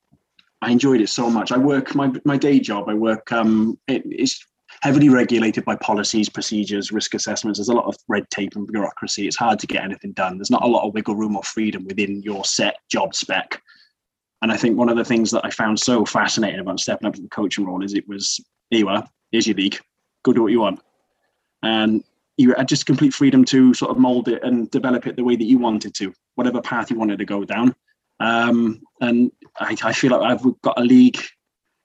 I 0.63 0.71
enjoyed 0.71 1.01
it 1.01 1.09
so 1.09 1.31
much. 1.31 1.53
I 1.53 1.59
work 1.59 1.95
my 1.95 2.13
my 2.25 2.37
day 2.37 2.61
job. 2.61 2.89
I 2.89 2.95
work. 2.95 3.33
Um, 3.33 3.79
it, 3.89 4.03
it's 4.05 4.45
heavily 4.83 5.09
regulated 5.09 5.65
by 5.65 5.77
policies, 5.77 6.29
procedures, 6.29 6.93
risk 6.93 7.15
assessments. 7.15 7.59
There's 7.59 7.69
a 7.69 7.75
lot 7.75 7.87
of 7.87 7.97
red 8.09 8.29
tape 8.31 8.57
and 8.57 8.67
bureaucracy. 8.67 9.27
It's 9.27 9.37
hard 9.37 9.59
to 9.61 9.67
get 9.67 9.83
anything 9.85 10.13
done. 10.13 10.39
There's 10.39 10.51
not 10.51 10.63
a 10.63 10.67
lot 10.67 10.87
of 10.87 10.95
wiggle 10.95 11.17
room 11.17 11.37
or 11.37 11.43
freedom 11.43 11.85
within 11.87 12.23
your 12.23 12.45
set 12.45 12.77
job 12.91 13.15
spec. 13.15 13.61
And 14.43 14.51
I 14.51 14.57
think 14.57 14.77
one 14.77 14.89
of 14.89 14.97
the 14.97 15.05
things 15.05 15.31
that 15.33 15.45
I 15.45 15.51
found 15.51 15.79
so 15.79 16.05
fascinating 16.05 16.61
about 16.61 16.81
stepping 16.81 17.07
up 17.07 17.15
to 17.15 17.23
the 17.23 17.29
coaching 17.29 17.67
role 17.67 17.85
is 17.85 17.95
it 17.95 18.09
was, 18.09 18.41
here 18.71 18.81
you 18.81 18.89
are, 18.89 19.07
here's 19.31 19.47
your 19.47 19.57
league, 19.57 19.79
go 20.23 20.33
do 20.33 20.43
what 20.43 20.53
you 20.53 20.61
want. 20.61 20.81
And 21.63 22.03
you 22.37 22.55
had 22.55 22.69
just 22.69 22.87
complete 22.87 23.13
freedom 23.13 23.45
to 23.47 23.75
sort 23.75 23.91
of 23.91 23.99
mold 23.99 24.29
it 24.29 24.43
and 24.43 24.71
develop 24.71 25.07
it 25.07 25.17
the 25.17 25.25
way 25.25 25.37
that 25.37 25.45
you 25.45 25.59
wanted 25.59 25.95
to, 25.97 26.14
whatever 26.37 26.62
path 26.62 26.91
you 26.91 26.99
wanted 26.99 27.19
to 27.19 27.26
go 27.26 27.45
down. 27.45 27.75
Um, 28.19 28.81
and 29.00 29.31
I, 29.59 29.76
I 29.83 29.93
feel 29.93 30.11
like 30.11 30.23
I've 30.23 30.61
got 30.62 30.79
a 30.79 30.85
league 30.85 31.19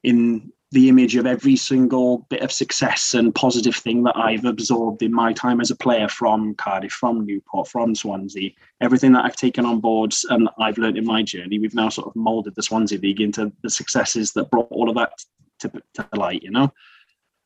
in 0.03 0.51
the 0.75 0.89
image 0.89 1.15
of 1.15 1.25
every 1.25 1.55
single 1.55 2.27
bit 2.29 2.41
of 2.41 2.51
success 2.51 3.13
and 3.13 3.33
positive 3.33 3.77
thing 3.77 4.03
that 4.03 4.17
I've 4.17 4.43
absorbed 4.43 5.03
in 5.03 5.13
my 5.13 5.31
time 5.31 5.61
as 5.61 5.71
a 5.71 5.75
player 5.75 6.09
from 6.09 6.53
Cardiff, 6.55 6.91
from 6.91 7.25
Newport, 7.25 7.69
from 7.69 7.95
Swansea, 7.95 8.51
everything 8.81 9.13
that 9.13 9.23
I've 9.23 9.37
taken 9.37 9.65
on 9.65 9.79
board 9.79 10.13
and 10.29 10.49
I've 10.59 10.77
learned 10.77 10.97
in 10.97 11.05
my 11.05 11.23
journey, 11.23 11.59
we've 11.59 11.73
now 11.73 11.87
sort 11.87 12.07
of 12.07 12.15
molded 12.17 12.55
the 12.55 12.61
Swansea 12.61 12.99
League 12.99 13.21
into 13.21 13.53
the 13.63 13.69
successes 13.69 14.33
that 14.33 14.51
brought 14.51 14.67
all 14.69 14.89
of 14.89 14.95
that 14.95 15.13
to, 15.59 15.71
to 15.93 16.07
light, 16.13 16.43
you 16.43 16.51
know? 16.51 16.73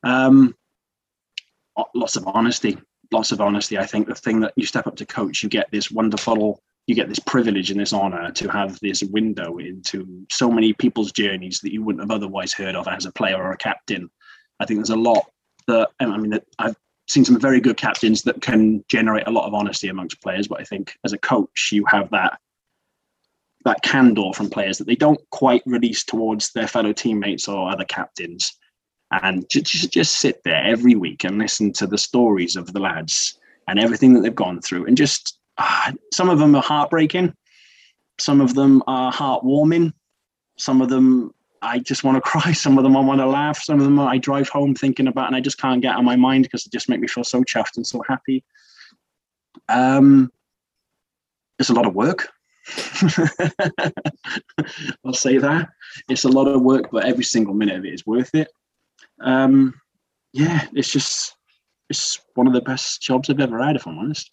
Um, 0.02 0.56
lots 1.94 2.16
of 2.16 2.26
honesty, 2.26 2.78
lots 3.12 3.30
of 3.30 3.40
honesty. 3.40 3.78
I 3.78 3.86
think 3.86 4.08
the 4.08 4.14
thing 4.16 4.40
that 4.40 4.54
you 4.56 4.66
step 4.66 4.88
up 4.88 4.96
to 4.96 5.06
coach, 5.06 5.44
you 5.44 5.48
get 5.48 5.70
this 5.70 5.88
wonderful 5.88 6.60
you 6.90 6.96
get 6.96 7.08
this 7.08 7.20
privilege 7.20 7.70
and 7.70 7.78
this 7.78 7.92
honor 7.92 8.32
to 8.32 8.50
have 8.50 8.76
this 8.80 9.00
window 9.04 9.58
into 9.58 10.26
so 10.28 10.50
many 10.50 10.72
people's 10.72 11.12
journeys 11.12 11.60
that 11.60 11.72
you 11.72 11.84
wouldn't 11.84 12.02
have 12.02 12.10
otherwise 12.10 12.52
heard 12.52 12.74
of 12.74 12.88
as 12.88 13.06
a 13.06 13.12
player 13.12 13.36
or 13.36 13.52
a 13.52 13.56
captain. 13.56 14.10
I 14.58 14.66
think 14.66 14.78
there's 14.78 14.90
a 14.90 14.96
lot 14.96 15.24
that 15.68 15.88
I 16.00 16.16
mean 16.16 16.36
I've 16.58 16.74
seen 17.08 17.24
some 17.24 17.38
very 17.38 17.60
good 17.60 17.76
captains 17.76 18.22
that 18.22 18.42
can 18.42 18.84
generate 18.88 19.28
a 19.28 19.30
lot 19.30 19.46
of 19.46 19.54
honesty 19.54 19.86
amongst 19.86 20.20
players, 20.20 20.48
but 20.48 20.60
I 20.60 20.64
think 20.64 20.92
as 21.04 21.12
a 21.12 21.18
coach 21.18 21.70
you 21.70 21.84
have 21.86 22.10
that 22.10 22.40
that 23.64 23.82
candor 23.82 24.32
from 24.34 24.50
players 24.50 24.76
that 24.78 24.88
they 24.88 24.96
don't 24.96 25.20
quite 25.30 25.62
release 25.66 26.02
towards 26.02 26.50
their 26.52 26.66
fellow 26.66 26.92
teammates 26.92 27.46
or 27.46 27.70
other 27.70 27.84
captains. 27.84 28.52
And 29.12 29.44
just, 29.48 29.92
just 29.92 30.18
sit 30.18 30.42
there 30.44 30.64
every 30.64 30.94
week 30.96 31.22
and 31.22 31.38
listen 31.38 31.72
to 31.74 31.86
the 31.86 31.98
stories 31.98 32.56
of 32.56 32.72
the 32.72 32.80
lads 32.80 33.38
and 33.68 33.78
everything 33.78 34.14
that 34.14 34.22
they've 34.22 34.34
gone 34.34 34.60
through 34.60 34.86
and 34.86 34.96
just 34.96 35.39
some 36.12 36.28
of 36.30 36.38
them 36.38 36.54
are 36.54 36.62
heartbreaking. 36.62 37.34
Some 38.18 38.40
of 38.40 38.54
them 38.54 38.82
are 38.86 39.12
heartwarming. 39.12 39.92
Some 40.56 40.82
of 40.82 40.88
them 40.88 41.34
I 41.62 41.78
just 41.78 42.04
want 42.04 42.16
to 42.16 42.20
cry. 42.30 42.52
Some 42.52 42.78
of 42.78 42.84
them 42.84 42.96
I 42.96 43.00
want 43.00 43.20
to 43.20 43.26
laugh. 43.26 43.58
Some 43.62 43.78
of 43.78 43.84
them 43.84 43.98
I 43.98 44.18
drive 44.18 44.48
home 44.48 44.74
thinking 44.74 45.08
about 45.08 45.26
and 45.26 45.36
I 45.36 45.40
just 45.40 45.58
can't 45.58 45.82
get 45.82 45.92
out 45.92 45.98
of 45.98 46.04
my 46.04 46.16
mind 46.16 46.44
because 46.44 46.66
it 46.66 46.72
just 46.72 46.88
make 46.88 47.00
me 47.00 47.08
feel 47.08 47.24
so 47.24 47.42
chuffed 47.42 47.76
and 47.76 47.86
so 47.86 48.02
happy. 48.08 48.44
Um, 49.68 50.32
it's 51.58 51.70
a 51.70 51.74
lot 51.74 51.86
of 51.86 51.94
work. 51.94 52.28
I'll 55.04 55.12
say 55.12 55.38
that. 55.38 55.68
It's 56.08 56.24
a 56.24 56.28
lot 56.28 56.46
of 56.46 56.62
work, 56.62 56.90
but 56.90 57.04
every 57.04 57.24
single 57.24 57.54
minute 57.54 57.76
of 57.76 57.84
it 57.84 57.94
is 57.94 58.06
worth 58.06 58.34
it. 58.34 58.48
Um, 59.20 59.74
yeah, 60.32 60.66
it's 60.72 60.90
just 60.90 61.36
it's 61.88 62.20
one 62.34 62.46
of 62.46 62.52
the 62.52 62.60
best 62.60 63.02
jobs 63.02 63.28
I've 63.28 63.40
ever 63.40 63.60
had, 63.62 63.76
if 63.76 63.86
I'm 63.86 63.98
honest. 63.98 64.30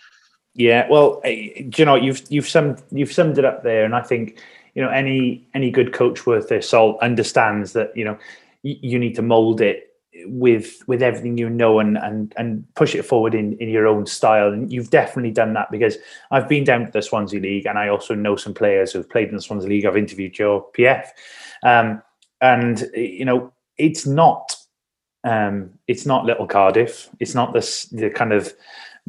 Yeah, 0.58 0.88
well, 0.90 1.22
you 1.24 1.86
know 1.86 1.94
you've 1.94 2.24
you've 2.30 2.48
summed 2.48 2.82
you've 2.92 3.12
summed 3.12 3.38
it 3.38 3.46
up 3.46 3.62
there, 3.62 3.86
and 3.86 3.96
I 3.96 4.02
think 4.02 4.42
you 4.74 4.82
know 4.82 4.90
any 4.90 5.48
any 5.54 5.70
good 5.70 5.94
coach 5.94 6.26
worth 6.26 6.50
their 6.50 6.64
salt 6.64 6.98
understands 7.00 7.74
that 7.74 7.96
you 7.96 8.04
know 8.04 8.18
you, 8.64 8.98
need 8.98 9.16
to 9.16 9.22
mold 9.22 9.62
it 9.62 9.94
with 10.26 10.82
with 10.88 11.04
everything 11.04 11.38
you 11.38 11.48
know 11.48 11.78
and 11.80 11.96
and 12.00 12.34
and 12.38 12.66
push 12.74 12.96
it 12.96 13.04
forward 13.04 13.36
in 13.36 13.56
in 13.60 13.70
your 13.70 13.86
own 13.86 14.08
style. 14.08 14.52
And 14.52 14.72
you've 14.72 14.90
definitely 14.90 15.32
done 15.32 15.54
that 15.54 15.70
because 15.70 15.96
I've 16.32 16.50
been 16.50 16.64
down 16.64 16.88
to 16.88 16.92
the 16.92 17.04
Swansea 17.04 17.40
League 17.40 17.68
and 17.68 17.78
I 17.78 17.90
also 17.90 18.16
know 18.16 18.36
some 18.36 18.56
players 18.56 18.92
who've 18.92 19.08
played 19.08 19.30
in 19.30 19.36
the 19.36 19.42
Swansea 19.44 19.70
League. 19.70 19.86
I've 19.86 19.96
interviewed 19.96 20.34
Joe 20.34 20.70
PF 20.76 21.06
um, 21.64 22.02
and 22.42 22.90
you 22.96 23.26
know 23.26 23.54
it's 23.78 24.08
not 24.08 24.56
um, 25.24 25.72
it's 25.88 26.08
not 26.08 26.26
little 26.26 26.48
Cardiff. 26.48 27.10
It's 27.20 27.36
not 27.36 27.54
this 27.54 27.86
the 27.86 28.10
kind 28.10 28.34
of 28.34 28.52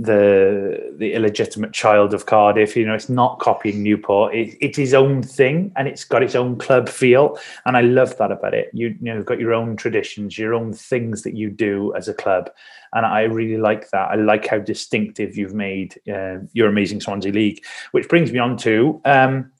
the 0.01 0.95
the 0.97 1.13
illegitimate 1.13 1.73
child 1.73 2.15
of 2.15 2.27
Cardiff. 2.27 2.77
You 2.77 2.87
know, 2.87 2.95
it's 2.95 3.09
not 3.09 3.41
copying 3.41 3.83
Newport. 3.83 4.33
It, 4.33 4.57
it's 4.61 4.79
his 4.79 4.95
own 4.95 5.23
thing, 5.23 5.73
and 5.77 5.89
it's 5.89 6.05
got 6.05 6.23
its 6.23 6.37
own 6.37 6.57
club 6.57 6.89
feel. 6.89 7.37
And 7.67 7.77
I 7.77 7.81
love 7.81 8.17
that 8.19 8.31
about 8.31 8.55
it. 8.55 8.71
You, 8.73 8.89
you 8.89 8.97
know, 9.01 9.17
you've 9.17 9.27
got 9.27 9.41
your 9.41 9.53
own 9.53 9.77
traditions, 9.77 10.39
your 10.39 10.55
own 10.55 10.73
things 10.73 11.23
that 11.23 11.35
you 11.35 11.51
do 11.51 11.93
as 11.97 12.07
a 12.07 12.15
club, 12.15 12.49
and 12.93 13.05
I 13.05 13.23
really 13.23 13.59
like 13.59 13.91
that. 13.91 14.11
I 14.11 14.15
like 14.15 14.47
how 14.47 14.59
distinctive 14.59 15.37
you've 15.37 15.55
made 15.55 16.01
uh, 16.09 16.37
your 16.53 16.69
amazing 16.69 17.01
Swansea 17.01 17.33
League. 17.33 17.65
Which 17.91 18.09
brings 18.09 18.31
me 18.31 18.39
on 18.39 18.57
to 18.59 19.01
um, 19.05 19.51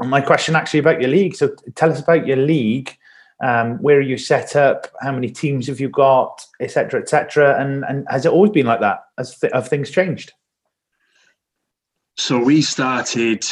my 0.00 0.20
question, 0.20 0.56
actually, 0.56 0.80
about 0.80 1.00
your 1.00 1.10
league. 1.10 1.36
So, 1.36 1.54
tell 1.76 1.92
us 1.92 2.00
about 2.00 2.26
your 2.26 2.38
league 2.38 2.98
um, 3.42 3.78
where 3.78 3.98
are 3.98 4.00
you 4.00 4.16
set 4.16 4.54
up? 4.54 4.86
How 5.00 5.12
many 5.12 5.28
teams 5.28 5.66
have 5.66 5.80
you 5.80 5.88
got, 5.88 6.46
etc., 6.60 7.00
etc. 7.00 7.60
And 7.60 7.84
and 7.84 8.06
has 8.08 8.24
it 8.24 8.32
always 8.32 8.52
been 8.52 8.66
like 8.66 8.80
that? 8.80 9.00
Has 9.18 9.36
th- 9.38 9.52
have 9.52 9.68
things 9.68 9.90
changed? 9.90 10.32
So 12.16 12.38
we 12.38 12.62
started. 12.62 13.44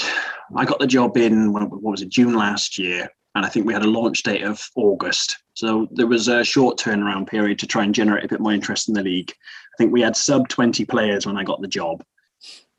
I 0.57 0.65
got 0.65 0.79
the 0.79 0.87
job 0.87 1.17
in 1.17 1.53
what 1.53 1.83
was 1.83 2.03
it 2.03 2.09
June 2.09 2.35
last 2.35 2.79
year, 2.79 3.09
and 3.35 3.45
I 3.45 3.49
think 3.49 3.67
we 3.67 3.73
had 3.73 3.85
a 3.85 3.91
launch 3.91 4.23
date 4.23 4.43
of 4.43 4.65
August. 4.77 5.39
So 5.55 5.89
there 5.91 6.07
was 6.07 6.29
a 6.29 6.45
short 6.45 6.79
turnaround 6.79 7.29
period 7.29 7.59
to 7.59 7.67
try 7.67 7.83
and 7.83 7.95
generate 7.95 8.25
a 8.25 8.29
bit 8.29 8.41
more 8.41 8.53
interest 8.53 8.89
in 8.89 8.95
the 8.95 9.03
league. 9.03 9.33
I 9.33 9.77
think 9.77 9.93
we 9.93 10.03
had 10.03 10.17
sub 10.17 10.49
twenty 10.49 10.85
players 10.85 11.27
when 11.27 11.37
I 11.37 11.43
got 11.43 11.61
the 11.61 11.69
job. 11.69 12.05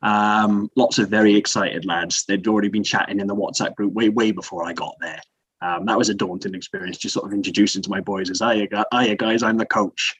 Um, 0.00 0.68
lots 0.76 0.98
of 0.98 1.10
very 1.10 1.36
excited 1.36 1.84
lads. 1.84 2.24
They'd 2.24 2.48
already 2.48 2.68
been 2.68 2.82
chatting 2.82 3.20
in 3.20 3.26
the 3.26 3.36
WhatsApp 3.36 3.74
group 3.74 3.92
way 3.92 4.08
way 4.08 4.32
before 4.32 4.64
I 4.64 4.72
got 4.72 4.94
there. 5.00 5.20
Um, 5.62 5.86
that 5.86 5.96
was 5.96 6.08
a 6.08 6.14
daunting 6.14 6.54
experience, 6.54 6.98
just 6.98 7.14
sort 7.14 7.26
of 7.26 7.32
introducing 7.32 7.82
to 7.82 7.90
my 7.90 8.00
boys 8.00 8.30
as, 8.30 8.40
hiya, 8.40 9.16
guys, 9.16 9.42
I'm 9.42 9.56
the 9.56 9.66
coach. 9.66 10.14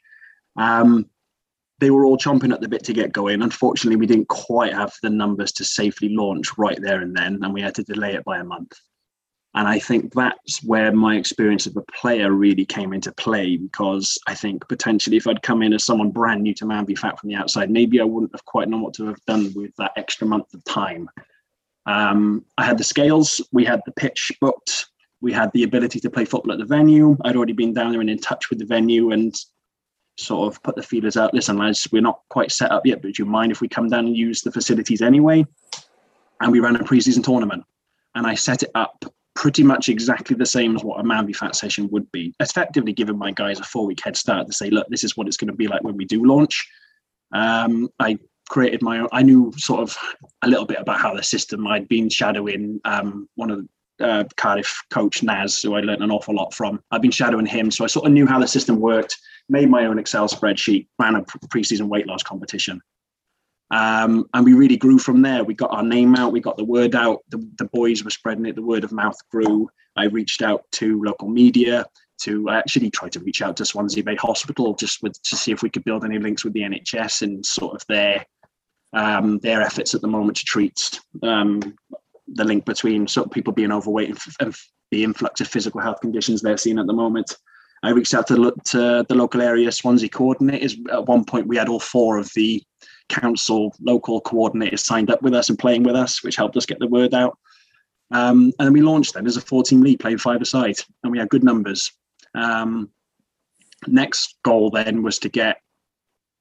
Um, 0.57 1.07
they 1.81 1.91
were 1.91 2.05
all 2.05 2.17
chomping 2.17 2.53
at 2.53 2.61
the 2.61 2.69
bit 2.69 2.85
to 2.85 2.93
get 2.93 3.13
going. 3.13 3.43
Unfortunately, 3.43 3.97
we 3.97 4.07
didn't 4.07 4.29
quite 4.29 4.73
have 4.73 4.93
the 5.03 5.11
numbers 5.11 5.51
to 5.53 5.65
safely 5.65 6.11
launch 6.11 6.57
right 6.57 6.81
there 6.81 7.01
and 7.01 7.17
then, 7.17 7.41
and 7.43 7.53
we 7.53 7.61
had 7.61 7.75
to 7.75 7.83
delay 7.83 8.15
it 8.15 8.25
by 8.25 8.39
a 8.39 8.45
month. 8.45 8.73
And 9.55 9.69
I 9.69 9.81
think 9.81 10.15
that's 10.15 10.63
where 10.63 10.93
my 10.93 11.17
experience 11.17 11.67
of 11.67 11.77
a 11.77 11.83
player 11.83 12.33
really 12.33 12.65
came 12.65 12.93
into 12.93 13.13
play 13.13 13.57
because 13.57 14.17
I 14.27 14.35
think 14.35 14.67
potentially 14.69 15.17
if 15.17 15.27
I'd 15.27 15.43
come 15.43 15.61
in 15.61 15.75
as 15.75 15.85
someone 15.85 16.11
brand 16.11 16.43
new 16.43 16.55
to 16.55 16.67
Man 16.67 16.87
v 16.87 16.95
Fat 16.95 17.19
from 17.19 17.29
the 17.29 17.35
outside, 17.35 17.69
maybe 17.69 18.01
I 18.01 18.05
wouldn't 18.05 18.33
have 18.33 18.45
quite 18.45 18.69
known 18.69 18.81
what 18.81 18.95
to 18.95 19.07
have 19.07 19.23
done 19.27 19.53
with 19.55 19.75
that 19.77 19.93
extra 19.97 20.27
month 20.27 20.55
of 20.55 20.65
time. 20.65 21.11
Um, 21.85 22.45
I 22.57 22.65
had 22.65 22.79
the 22.79 22.85
scales, 22.85 23.47
we 23.53 23.65
had 23.65 23.83
the 23.85 23.93
pitch 23.93 24.31
booked, 24.41 24.87
we 25.23 25.33
had 25.33 25.51
the 25.53 25.63
ability 25.63 26.01
to 26.01 26.11
play 26.11 26.25
football 26.25 26.53
at 26.53 26.59
the 26.59 26.65
venue. 26.65 27.17
I'd 27.25 27.37
already 27.37 27.53
been 27.53 27.73
down 27.73 27.93
there 27.93 28.01
and 28.01 28.11
in 28.11 28.19
touch 28.19 28.51
with 28.51 28.59
the 28.59 28.67
venue 28.67 29.13
and 29.13 29.35
sort 30.19 30.53
of 30.53 30.63
put 30.63 30.75
the 30.77 30.83
feelers 30.83 31.17
out. 31.17 31.33
Listen, 31.33 31.57
lads, 31.57 31.89
we're 31.93 32.03
not 32.03 32.21
quite 32.29 32.51
set 32.51 32.73
up 32.73 32.85
yet, 32.85 33.01
but 33.01 33.15
do 33.15 33.23
you 33.23 33.27
mind 33.27 33.53
if 33.53 33.61
we 33.61 33.69
come 33.69 33.89
down 33.89 34.07
and 34.07 34.17
use 34.17 34.43
the 34.43 34.53
facilities 34.53 35.01
anyway? 35.01 35.47
And 36.41 36.51
we 36.51 36.61
ran 36.61 36.77
a 36.77 36.81
preseason 36.81 37.25
tournament. 37.25 37.65
And 38.17 38.27
I 38.27 38.35
set 38.35 38.65
it 38.65 38.73
up 38.75 39.05
pretty 39.35 39.63
much 39.63 39.89
exactly 39.89 40.37
the 40.37 40.45
same 40.45 40.77
as 40.77 40.85
what 40.85 41.01
a 41.01 41.05
Man 41.05 41.27
v 41.27 41.33
Fat 41.33 41.55
session 41.55 41.89
would 41.91 42.11
be, 42.13 42.35
effectively 42.41 42.93
giving 42.93 43.17
my 43.17 43.31
guys 43.31 43.61
a 43.61 43.65
four 43.65 43.87
week 43.87 44.03
head 44.05 44.17
start 44.17 44.47
to 44.49 44.53
say, 44.53 44.71
look, 44.71 44.89
this 44.89 45.05
is 45.05 45.17
what 45.17 45.29
it's 45.29 45.37
going 45.37 45.51
to 45.51 45.57
be 45.57 45.69
like 45.69 45.83
when 45.83 45.97
we 45.97 46.05
do 46.05 46.27
launch. 46.27 46.69
Um, 47.33 47.89
I 47.99 48.19
created 48.51 48.83
my 48.83 48.99
own, 48.99 49.09
I 49.13 49.23
knew 49.23 49.53
sort 49.57 49.81
of 49.81 49.97
a 50.43 50.49
little 50.49 50.67
bit 50.67 50.79
about 50.79 51.01
how 51.01 51.15
the 51.15 51.23
system, 51.23 51.67
I'd 51.67 51.89
been 51.89 52.11
shadowing 52.11 52.81
um, 52.85 53.29
one 53.37 53.51
of 53.51 53.67
uh, 54.03 54.25
Cardiff 54.37 54.83
coach 54.91 55.23
Naz, 55.23 55.61
who 55.63 55.75
I 55.75 55.81
learned 55.81 56.03
an 56.03 56.11
awful 56.11 56.35
lot 56.35 56.53
from. 56.53 56.83
I've 56.91 57.03
been 57.03 57.11
shadowing 57.11 57.47
him, 57.47 57.71
so 57.71 57.85
I 57.85 57.87
sort 57.87 58.07
of 58.07 58.13
knew 58.13 58.27
how 58.27 58.39
the 58.39 58.49
system 58.49 58.81
worked. 58.81 59.17
Made 59.49 59.71
my 59.71 59.87
own 59.87 59.99
Excel 59.99 60.29
spreadsheet, 60.29 60.87
ran 60.99 61.17
a 61.17 61.23
preseason 61.23 61.89
weight 61.89 62.07
loss 62.07 62.23
competition, 62.23 62.81
um, 63.73 64.29
and 64.35 64.45
we 64.45 64.53
really 64.53 64.77
grew 64.77 64.99
from 64.99 65.23
there. 65.23 65.45
We 65.45 65.55
got 65.55 65.73
our 65.73 65.83
name 65.83 66.15
out, 66.15 66.33
we 66.33 66.41
got 66.41 66.57
the 66.57 66.65
word 66.65 66.95
out. 66.95 67.21
The, 67.31 67.39
the 67.59 67.65
boys 67.67 68.05
were 68.05 68.11
spreading 68.11 68.47
it. 68.47 68.55
The 68.55 68.63
word 68.63 68.85
of 68.85 68.93
mouth 68.93 69.17
grew. 69.31 69.69
I 69.97 70.05
reached 70.05 70.43
out 70.43 70.65
to 70.73 71.03
local 71.03 71.29
media. 71.29 71.87
To 72.23 72.49
I 72.49 72.59
actually 72.59 72.91
tried 72.91 73.13
to 73.13 73.21
reach 73.21 73.43
out 73.43 73.57
to 73.57 73.65
Swansea 73.65 74.05
Bay 74.05 74.15
Hospital 74.15 74.75
just 74.75 75.03
with 75.03 75.21
to 75.23 75.37
see 75.37 75.51
if 75.51 75.63
we 75.63 75.71
could 75.71 75.85
build 75.85 76.05
any 76.05 76.19
links 76.19 76.45
with 76.45 76.53
the 76.53 76.61
NHS 76.61 77.23
and 77.23 77.45
sort 77.45 77.75
of 77.75 77.85
their 77.89 78.25
um, 78.93 79.39
their 79.39 79.63
efforts 79.63 79.95
at 79.95 80.03
the 80.03 80.09
moment 80.09 80.37
to 80.37 80.45
treat 80.45 81.01
um, 81.23 81.75
the 82.27 82.45
link 82.45 82.65
between 82.65 83.07
sort 83.07 83.27
of 83.27 83.33
people 83.33 83.53
being 83.53 83.73
overweight 83.73 84.11
and, 84.11 84.19
and 84.41 84.57
the 84.91 85.05
influx 85.05 85.41
of 85.41 85.49
physical 85.49 85.81
health 85.81 86.01
conditions 86.01 86.41
they're 86.41 86.57
seeing 86.57 86.79
at 86.79 86.87
the 86.87 86.93
moment. 86.93 87.37
I 87.83 87.91
reached 87.91 88.15
out 88.15 88.29
to, 88.29 88.53
to 88.67 89.05
the 89.09 89.15
local 89.15 89.43
area 89.43 89.73
Swansea 89.73 90.09
coordinators. 90.09 90.77
At 90.93 91.07
one 91.07 91.25
point, 91.25 91.49
we 91.49 91.57
had 91.57 91.69
all 91.69 91.81
four 91.81 92.17
of 92.19 92.31
the 92.35 92.63
council 93.09 93.75
local 93.81 94.23
coordinators 94.23 94.81
signed 94.81 95.11
up 95.11 95.23
with 95.23 95.35
us 95.35 95.49
and 95.49 95.59
playing 95.59 95.83
with 95.83 95.97
us, 95.97 96.23
which 96.23 96.37
helped 96.37 96.57
us 96.57 96.67
get 96.67 96.79
the 96.79 96.87
word 96.87 97.13
out. 97.13 97.37
Um, 98.13 98.53
and 98.59 98.67
then 98.67 98.73
we 98.73 98.83
launched 98.83 99.15
then 99.15 99.27
as 99.27 99.37
a 99.37 99.41
14 99.41 99.81
league 99.81 99.99
playing 99.99 100.19
five 100.19 100.41
aside, 100.41 100.77
and 101.03 101.11
we 101.11 101.19
had 101.19 101.31
good 101.31 101.43
numbers. 101.43 101.91
Um, 102.35 102.91
next 103.89 104.37
goal 104.45 104.71
then 104.71 105.03
was 105.03 105.19
to 105.21 105.29
get 105.29 105.57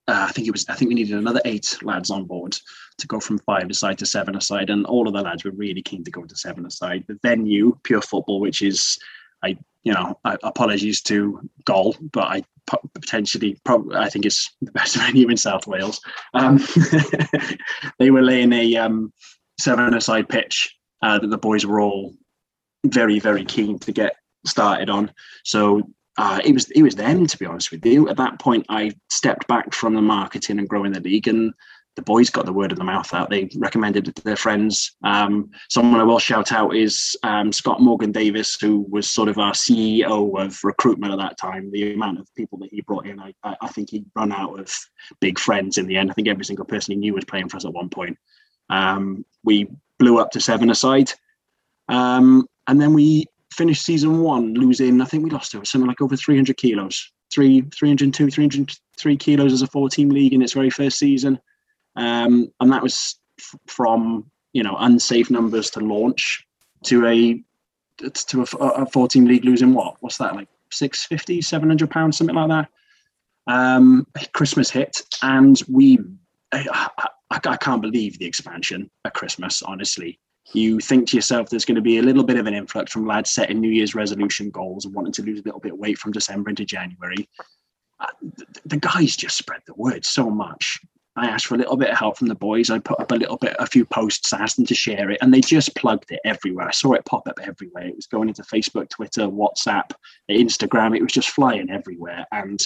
uh, 0.08 0.26
I 0.28 0.32
think 0.32 0.48
it 0.48 0.52
was. 0.52 0.66
I 0.68 0.76
think 0.76 0.90
we 0.90 0.96
needed 0.96 1.18
another 1.18 1.42
eight 1.46 1.78
lads 1.84 2.10
on 2.10 2.26
board 2.26 2.58
to 3.01 3.08
go 3.08 3.20
from 3.20 3.39
five 3.39 3.70
aside 3.70 3.98
to 4.00 4.05
seven 4.05 4.36
aside, 4.36 4.70
and 4.70 4.86
all 4.86 5.08
of 5.08 5.13
the 5.13 5.22
lads 5.22 5.43
were 5.43 5.51
really 5.51 5.81
keen 5.81 6.03
to 6.03 6.12
go 6.12 6.24
to 6.24 6.36
seven 6.36 6.65
aside. 6.65 7.03
The 7.08 7.20
venue, 7.22 7.77
pure 7.84 8.01
football, 8.01 8.39
which 8.39 8.62
is, 8.62 8.98
I 9.43 9.58
you 9.84 9.93
know, 9.93 10.20
I, 10.24 10.38
apologies 10.43 11.01
to 11.03 11.50
Goal, 11.65 11.96
but 12.12 12.24
I 12.24 12.43
potentially, 12.93 13.60
probably, 13.65 13.98
I 13.98 14.10
think 14.10 14.25
it's 14.25 14.55
the 14.62 14.72
best 14.72 14.96
venue 14.98 15.29
in 15.29 15.38
South 15.38 15.67
Wales. 15.67 16.00
Um, 16.34 16.60
they 18.00 18.12
were 18.12 18.22
laying 18.22 18.53
a 18.53 18.77
um, 18.77 19.12
seven 19.60 19.93
aside 19.93 20.29
pitch 20.29 20.75
uh, 21.01 21.20
that 21.20 21.27
the 21.27 21.38
boys 21.38 21.65
were 21.65 21.81
all 21.81 22.13
very, 22.86 23.20
very 23.20 23.46
keen 23.46 23.79
to 23.79 23.91
get 23.91 24.15
started 24.46 24.89
on. 24.89 25.12
So 25.43 25.89
uh, 26.17 26.39
it 26.43 26.53
was 26.53 26.70
it 26.72 26.84
was 26.84 26.96
them 26.96 27.25
to 27.25 27.38
be 27.38 27.46
honest 27.46 27.72
with 27.72 27.86
you. 27.86 28.10
At 28.10 28.17
that 28.17 28.39
point, 28.39 28.65
I 28.70 28.91
stepped 29.10 29.48
back 29.48 29.74
from 29.74 29.93
the 29.93 30.01
marketing 30.01 30.60
and 30.60 30.67
growing 30.67 30.91
the 30.91 31.00
league, 31.00 31.27
and 31.27 31.53
the 31.95 32.01
boys 32.01 32.29
got 32.29 32.45
the 32.45 32.53
word 32.53 32.71
of 32.71 32.77
the 32.77 32.83
mouth 32.83 33.13
out. 33.13 33.29
They 33.29 33.50
recommended 33.57 34.07
it 34.07 34.15
to 34.15 34.24
their 34.24 34.38
friends. 34.38 34.95
Um, 35.03 35.50
someone 35.69 36.00
I 36.00 36.03
will 36.03 36.19
shout 36.19 36.51
out 36.51 36.75
is 36.75 37.17
um, 37.24 37.51
Scott 37.51 37.81
Morgan 37.81 38.12
Davis, 38.12 38.57
who 38.60 38.86
was 38.89 39.10
sort 39.10 39.27
of 39.27 39.38
our 39.38 39.51
CEO 39.51 40.39
of 40.41 40.57
recruitment 40.63 41.12
at 41.12 41.19
that 41.19 41.38
time. 41.38 41.69
The 41.71 41.93
amount 41.93 42.19
of 42.19 42.33
people 42.36 42.57
that 42.60 42.69
he 42.71 42.81
brought 42.81 43.07
in, 43.07 43.19
I, 43.19 43.33
I 43.43 43.67
think 43.67 43.89
he'd 43.89 44.05
run 44.15 44.31
out 44.31 44.57
of 44.57 44.74
big 45.19 45.38
friends 45.38 45.77
in 45.77 45.86
the 45.86 45.98
end. 45.98 46.10
I 46.10 46.13
think 46.13 46.29
every 46.29 46.45
single 46.45 46.65
person 46.65 46.93
he 46.93 46.98
knew 46.98 47.13
was 47.13 47.25
playing 47.25 47.50
for 47.50 47.57
us 47.57 47.65
at 47.65 47.74
one 47.74 47.89
point. 47.89 48.17
Um, 48.69 49.25
we 49.43 49.67
blew 50.00 50.17
up 50.17 50.31
to 50.31 50.39
seven 50.39 50.69
aside. 50.69 51.12
Um, 51.89 52.48
and 52.67 52.81
then 52.81 52.93
we 52.93 53.25
finished 53.53 53.83
season 53.83 54.21
one 54.21 54.53
losing, 54.53 55.01
I 55.01 55.05
think 55.05 55.24
we 55.24 55.29
lost 55.29 55.53
it 55.53 55.67
something 55.67 55.88
like 55.88 56.01
over 56.01 56.15
300 56.15 56.55
kilos, 56.55 57.12
three, 57.33 57.62
302, 57.77 58.29
303 58.29 59.17
kilos 59.17 59.51
as 59.51 59.62
a 59.62 59.67
four 59.67 59.89
team 59.89 60.10
league 60.10 60.33
in 60.33 60.41
its 60.41 60.53
very 60.53 60.69
first 60.69 60.98
season. 60.98 61.38
Um, 61.95 62.51
and 62.60 62.71
that 62.71 62.83
was 62.83 63.15
f- 63.39 63.60
from, 63.67 64.29
you 64.53 64.63
know, 64.63 64.75
unsafe 64.77 65.29
numbers 65.29 65.69
to 65.71 65.79
launch 65.79 66.45
to 66.86 67.05
a, 67.07 67.43
to 68.13 68.41
a, 68.41 68.65
a 68.65 68.86
14 68.86 69.25
league 69.25 69.45
losing 69.45 69.74
what? 69.74 69.98
What's 70.00 70.17
that 70.17 70.36
like 70.36 70.48
650, 70.71 71.41
700 71.41 71.89
pounds, 71.89 72.17
something 72.17 72.36
like 72.36 72.50
that. 72.50 72.67
Um, 73.48 74.07
Christmas 74.33 74.69
hit 74.69 75.01
and 75.21 75.62
we, 75.67 76.00
I, 76.51 76.89
I, 76.98 77.39
I 77.45 77.57
can't 77.57 77.81
believe 77.81 78.19
the 78.19 78.25
expansion 78.25 78.89
at 79.05 79.13
Christmas, 79.13 79.62
honestly 79.63 80.19
you 80.53 80.79
think 80.79 81.07
to 81.07 81.15
yourself 81.15 81.50
there's 81.50 81.65
going 81.65 81.75
to 81.75 81.81
be 81.81 81.98
a 81.98 82.01
little 82.01 82.24
bit 82.24 82.38
of 82.38 82.48
an 82.48 82.53
influx 82.53 82.91
from 82.91 83.05
lads 83.05 83.29
setting 83.29 83.60
New 83.60 83.69
Year's 83.69 83.95
resolution 83.95 84.50
goals 84.50 84.86
and 84.86 84.93
wanting 84.93 85.13
to 85.13 85.24
lose 85.24 85.39
a 85.39 85.43
little 85.43 85.60
bit 85.60 85.74
of 85.74 85.79
weight 85.79 85.98
from 85.98 86.12
December 86.12 86.50
into 86.50 86.65
January. 86.65 87.29
Uh, 88.00 88.07
the, 88.21 88.45
the 88.65 88.77
guys 88.77 89.15
just 89.15 89.38
spread 89.38 89.62
the 89.65 89.74
word 89.75 90.05
so 90.05 90.29
much. 90.29 90.79
I 91.15 91.27
asked 91.27 91.48
for 91.48 91.56
a 91.56 91.58
little 91.58 91.75
bit 91.75 91.89
of 91.89 91.98
help 91.98 92.18
from 92.18 92.27
the 92.27 92.36
boys. 92.36 92.70
I 92.70 92.80
put 92.80 93.00
up 93.00 93.12
a 93.12 93.15
little 93.15 93.38
bit, 93.38 93.56
a 93.60 93.65
few 93.65 93.86
posts, 93.86 94.32
asked 94.32 94.56
them 94.56 94.65
to 94.65 94.75
share 94.75 95.10
it, 95.10 95.20
and 95.22 95.34
they 95.34 95.41
just 95.41 95.75
plugged 95.75 96.10
it 96.10 96.22
everywhere. 96.24 96.68
I 96.68 96.72
saw 96.72 96.94
it 96.94 97.06
pop 97.06 97.27
up 97.27 97.39
everywhere. 97.44 97.88
It 97.88 97.96
was 97.96 98.08
going 98.08 98.30
into 98.30 98.44
Facebook, 98.44 98.89
Twitter, 98.89 99.27
WhatsApp, 99.27 99.91
Instagram. 100.30 100.96
It 100.96 101.01
was 101.01 101.12
just 101.12 101.32
flying 101.32 101.70
everywhere. 101.70 102.25
And 102.32 102.65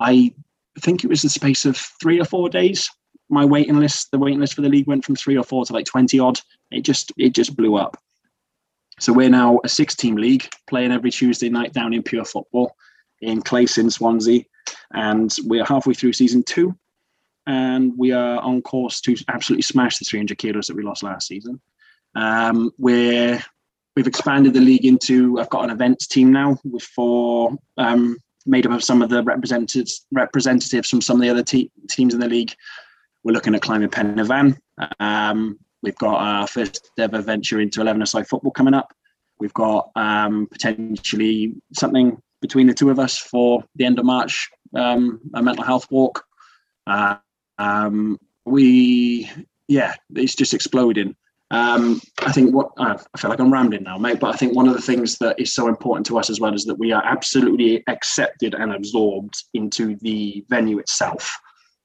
I 0.00 0.34
think 0.80 1.04
it 1.04 1.08
was 1.08 1.20
the 1.20 1.28
space 1.28 1.66
of 1.66 1.76
three 2.00 2.20
or 2.20 2.24
four 2.24 2.48
days 2.48 2.88
my 3.32 3.44
waiting 3.44 3.80
list, 3.80 4.10
the 4.10 4.18
waiting 4.18 4.40
list 4.40 4.54
for 4.54 4.60
the 4.60 4.68
league 4.68 4.86
went 4.86 5.04
from 5.04 5.16
three 5.16 5.36
or 5.36 5.42
four 5.42 5.64
to 5.64 5.72
like 5.72 5.86
20 5.86 6.18
odd. 6.20 6.38
It 6.70 6.82
just 6.82 7.12
it 7.16 7.30
just 7.30 7.56
blew 7.56 7.76
up. 7.76 7.96
So 9.00 9.12
we're 9.12 9.30
now 9.30 9.58
a 9.64 9.68
six-team 9.68 10.16
league 10.16 10.48
playing 10.68 10.92
every 10.92 11.10
Tuesday 11.10 11.48
night 11.48 11.72
down 11.72 11.94
in 11.94 12.02
pure 12.02 12.26
football 12.26 12.76
in 13.22 13.40
Clayson, 13.40 13.90
Swansea, 13.90 14.44
and 14.92 15.34
we're 15.44 15.64
halfway 15.64 15.94
through 15.94 16.12
season 16.12 16.42
two, 16.42 16.76
and 17.46 17.92
we 17.96 18.12
are 18.12 18.38
on 18.38 18.62
course 18.62 19.00
to 19.02 19.16
absolutely 19.28 19.62
smash 19.62 19.98
the 19.98 20.04
300 20.04 20.38
kilos 20.38 20.66
that 20.66 20.76
we 20.76 20.82
lost 20.82 21.02
last 21.02 21.28
season. 21.28 21.60
Um, 22.14 22.70
we're 22.78 23.42
we've 23.96 24.06
expanded 24.06 24.54
the 24.54 24.60
league 24.60 24.86
into 24.86 25.38
I've 25.38 25.50
got 25.50 25.64
an 25.64 25.70
events 25.70 26.06
team 26.06 26.32
now 26.32 26.56
with 26.64 26.82
four 26.82 27.56
um, 27.76 28.16
made 28.46 28.66
up 28.66 28.72
of 28.72 28.84
some 28.84 29.02
of 29.02 29.10
the 29.10 29.22
representatives 29.22 30.06
representatives 30.12 30.88
from 30.88 31.00
some 31.00 31.16
of 31.16 31.22
the 31.22 31.30
other 31.30 31.42
te- 31.42 31.70
teams 31.88 32.14
in 32.14 32.20
the 32.20 32.28
league. 32.28 32.54
We're 33.24 33.32
looking 33.32 33.54
at 33.54 33.62
climbing 33.62 33.90
Pen 33.90 34.16
y 34.16 34.24
Fan. 34.24 34.58
Um, 34.98 35.58
we've 35.82 35.96
got 35.96 36.16
our 36.16 36.46
first 36.46 36.90
ever 36.98 37.20
venture 37.20 37.60
into 37.60 37.80
11 37.80 38.02
aside 38.02 38.26
football 38.28 38.50
coming 38.50 38.74
up. 38.74 38.92
We've 39.38 39.54
got 39.54 39.90
um, 39.96 40.48
potentially 40.50 41.54
something 41.72 42.20
between 42.40 42.66
the 42.66 42.74
two 42.74 42.90
of 42.90 42.98
us 42.98 43.16
for 43.18 43.64
the 43.76 43.84
end 43.84 43.98
of 43.98 44.04
March, 44.04 44.50
um, 44.74 45.20
a 45.34 45.42
mental 45.42 45.64
health 45.64 45.86
walk. 45.90 46.24
Uh, 46.86 47.16
um, 47.58 48.18
we, 48.44 49.30
yeah, 49.68 49.94
it's 50.14 50.34
just 50.34 50.54
exploding. 50.54 51.16
Um, 51.50 52.00
I 52.20 52.32
think 52.32 52.54
what 52.54 52.70
I 52.78 52.96
feel 53.18 53.28
like 53.28 53.38
I'm 53.38 53.52
rambling 53.52 53.82
now, 53.82 53.98
mate, 53.98 54.20
but 54.20 54.34
I 54.34 54.38
think 54.38 54.56
one 54.56 54.68
of 54.68 54.74
the 54.74 54.80
things 54.80 55.18
that 55.18 55.38
is 55.38 55.54
so 55.54 55.68
important 55.68 56.06
to 56.06 56.18
us 56.18 56.30
as 56.30 56.40
well 56.40 56.54
is 56.54 56.64
that 56.64 56.78
we 56.78 56.92
are 56.92 57.04
absolutely 57.04 57.84
accepted 57.88 58.54
and 58.54 58.72
absorbed 58.72 59.44
into 59.52 59.96
the 59.96 60.44
venue 60.48 60.78
itself. 60.78 61.38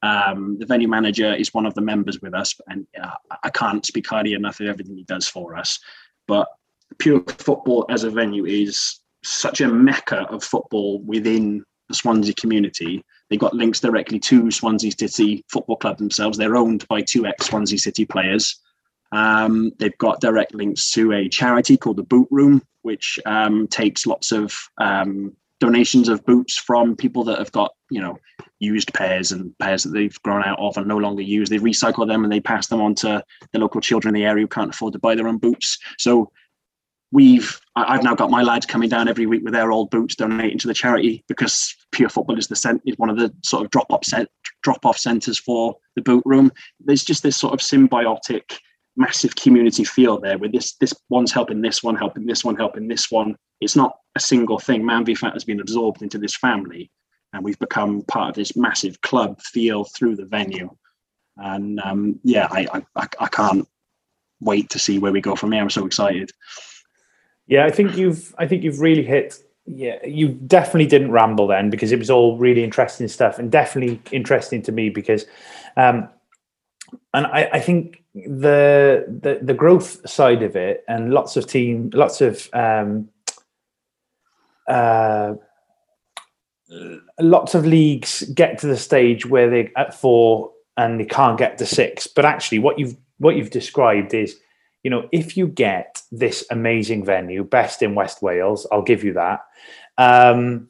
Um, 0.03 0.57
the 0.57 0.65
venue 0.65 0.87
manager 0.87 1.33
is 1.33 1.53
one 1.53 1.65
of 1.65 1.73
the 1.73 1.81
members 1.81 2.21
with 2.21 2.33
us, 2.33 2.55
and 2.67 2.87
uh, 3.01 3.11
I 3.43 3.49
can't 3.49 3.85
speak 3.85 4.07
highly 4.07 4.33
enough 4.33 4.61
of 4.61 4.67
everything 4.67 4.95
he 4.95 5.03
does 5.03 5.27
for 5.27 5.57
us. 5.57 5.79
But 6.27 6.47
pure 6.97 7.21
football 7.27 7.85
as 7.89 8.05
a 8.05 8.09
venue 8.09 8.45
is 8.45 9.01
such 9.23 9.59
a 9.59 9.67
mecca 9.67 10.21
of 10.29 10.45
football 10.45 10.99
within 11.01 11.65
the 11.89 11.95
Swansea 11.95 12.33
community. 12.35 13.03
They 13.29 13.37
got 13.37 13.53
links 13.53 13.79
directly 13.79 14.19
to 14.19 14.51
Swansea 14.51 14.91
City 14.91 15.43
Football 15.49 15.77
Club 15.77 15.97
themselves. 15.97 16.37
They're 16.37 16.55
owned 16.55 16.87
by 16.87 17.01
two 17.01 17.25
ex 17.25 17.47
Swansea 17.47 17.77
City 17.77 18.05
players. 18.05 18.59
Um, 19.11 19.71
they've 19.79 19.97
got 19.97 20.21
direct 20.21 20.53
links 20.53 20.91
to 20.91 21.13
a 21.13 21.29
charity 21.29 21.77
called 21.77 21.97
the 21.97 22.03
Boot 22.03 22.27
Room, 22.31 22.61
which 22.81 23.19
um, 23.25 23.67
takes 23.67 24.05
lots 24.05 24.31
of 24.31 24.53
um, 24.79 25.33
donations 25.59 26.09
of 26.09 26.25
boots 26.25 26.57
from 26.57 26.95
people 26.95 27.23
that 27.25 27.39
have 27.39 27.51
got, 27.51 27.73
you 27.89 28.01
know, 28.01 28.17
used 28.59 28.93
pairs 28.93 29.31
and 29.31 29.57
pairs 29.59 29.83
that 29.83 29.89
they've 29.89 30.21
grown 30.23 30.43
out 30.43 30.59
of 30.59 30.77
and 30.77 30.87
no 30.87 30.97
longer 30.97 31.21
use. 31.21 31.49
They 31.49 31.59
recycle 31.59 32.07
them 32.07 32.23
and 32.23 32.31
they 32.31 32.39
pass 32.39 32.67
them 32.67 32.81
on 32.81 32.95
to 32.95 33.23
the 33.51 33.59
local 33.59 33.81
children 33.81 34.15
in 34.15 34.19
the 34.19 34.27
area 34.27 34.43
who 34.43 34.47
can't 34.47 34.73
afford 34.73 34.93
to 34.93 34.99
buy 34.99 35.15
their 35.15 35.27
own 35.27 35.37
boots. 35.37 35.77
So 35.97 36.31
we've 37.11 37.59
I've 37.75 38.03
now 38.03 38.15
got 38.15 38.31
my 38.31 38.43
lads 38.43 38.65
coming 38.65 38.89
down 38.89 39.07
every 39.07 39.25
week 39.25 39.43
with 39.43 39.53
their 39.53 39.71
old 39.71 39.89
boots 39.89 40.15
donating 40.15 40.57
to 40.59 40.67
the 40.67 40.73
charity 40.73 41.23
because 41.27 41.75
pure 41.91 42.09
football 42.09 42.37
is 42.37 42.47
the 42.47 42.55
cent- 42.55 42.81
is 42.85 42.97
one 42.97 43.09
of 43.09 43.17
the 43.17 43.33
sort 43.43 43.63
of 43.63 43.71
drop 43.71 43.91
off 43.91 44.03
drop 44.63 44.85
off 44.85 44.97
centres 44.97 45.37
for 45.37 45.77
the 45.95 46.01
boot 46.01 46.23
room. 46.25 46.51
There's 46.79 47.03
just 47.03 47.23
this 47.23 47.37
sort 47.37 47.53
of 47.53 47.59
symbiotic 47.59 48.57
massive 48.97 49.35
community 49.35 49.83
feel 49.83 50.19
there 50.19 50.37
where 50.37 50.49
this 50.49 50.73
this 50.77 50.93
one's 51.09 51.31
helping 51.31 51.61
this 51.61 51.83
one 51.83 51.95
helping 51.95 52.25
this 52.25 52.43
one 52.43 52.55
helping 52.55 52.87
this 52.87 53.09
one. 53.09 53.35
It's 53.61 53.75
not 53.75 53.97
a 54.15 54.19
single 54.19 54.59
thing. 54.59 54.85
Man 54.85 55.05
v 55.05 55.15
fat 55.15 55.33
has 55.33 55.43
been 55.43 55.61
absorbed 55.61 56.01
into 56.01 56.17
this 56.17 56.35
family 56.35 56.91
and 57.33 57.43
we've 57.43 57.59
become 57.59 58.01
part 58.03 58.29
of 58.29 58.35
this 58.35 58.55
massive 58.55 58.99
club 59.01 59.39
feel 59.41 59.83
through 59.85 60.15
the 60.15 60.25
venue. 60.25 60.69
And 61.37 61.79
um, 61.79 62.19
yeah 62.23 62.47
I, 62.51 62.67
I 62.95 63.07
i 63.19 63.27
can't 63.27 63.67
wait 64.39 64.69
to 64.71 64.79
see 64.79 64.99
where 64.99 65.11
we 65.11 65.21
go 65.21 65.35
from 65.35 65.51
here. 65.51 65.61
I'm 65.61 65.69
so 65.69 65.85
excited 65.85 66.31
yeah 67.47 67.65
i 67.65 67.71
think 67.71 67.97
you've 67.97 68.33
i 68.37 68.47
think 68.47 68.63
you've 68.63 68.79
really 68.79 69.03
hit 69.03 69.43
yeah 69.65 69.97
you 70.05 70.29
definitely 70.29 70.85
didn't 70.85 71.11
ramble 71.11 71.47
then 71.47 71.69
because 71.69 71.91
it 71.91 71.99
was 71.99 72.09
all 72.09 72.37
really 72.37 72.63
interesting 72.63 73.07
stuff 73.07 73.39
and 73.39 73.51
definitely 73.51 74.01
interesting 74.11 74.61
to 74.61 74.71
me 74.71 74.89
because 74.89 75.25
um 75.75 76.07
and 77.13 77.25
I, 77.27 77.49
I 77.53 77.59
think 77.59 78.03
the, 78.13 79.05
the 79.07 79.39
the 79.41 79.53
growth 79.53 80.07
side 80.09 80.41
of 80.43 80.55
it 80.55 80.83
and 80.87 81.13
lots 81.13 81.35
of 81.35 81.47
team 81.47 81.89
lots 81.93 82.21
of 82.21 82.49
um, 82.53 83.09
uh, 84.67 85.33
lots 87.19 87.55
of 87.55 87.65
leagues 87.65 88.23
get 88.33 88.59
to 88.59 88.67
the 88.67 88.77
stage 88.77 89.25
where 89.25 89.49
they're 89.49 89.71
at 89.77 89.93
four 89.93 90.51
and 90.75 90.99
they 90.99 91.05
can't 91.05 91.37
get 91.37 91.57
to 91.57 91.65
six. 91.65 92.07
But 92.07 92.25
actually 92.25 92.59
what 92.59 92.79
you've 92.79 92.95
what 93.17 93.35
you've 93.35 93.51
described 93.51 94.13
is 94.13 94.39
you 94.87 94.91
know 94.91 95.09
if 95.11 95.35
you 95.35 95.49
get 95.49 96.01
this 96.13 96.45
amazing 96.49 97.03
venue 97.03 97.43
best 97.43 97.81
in 97.81 97.93
west 97.93 98.21
wales 98.21 98.65
i'll 98.71 98.81
give 98.81 99.03
you 99.03 99.11
that. 99.11 99.41
Um, 99.97 100.69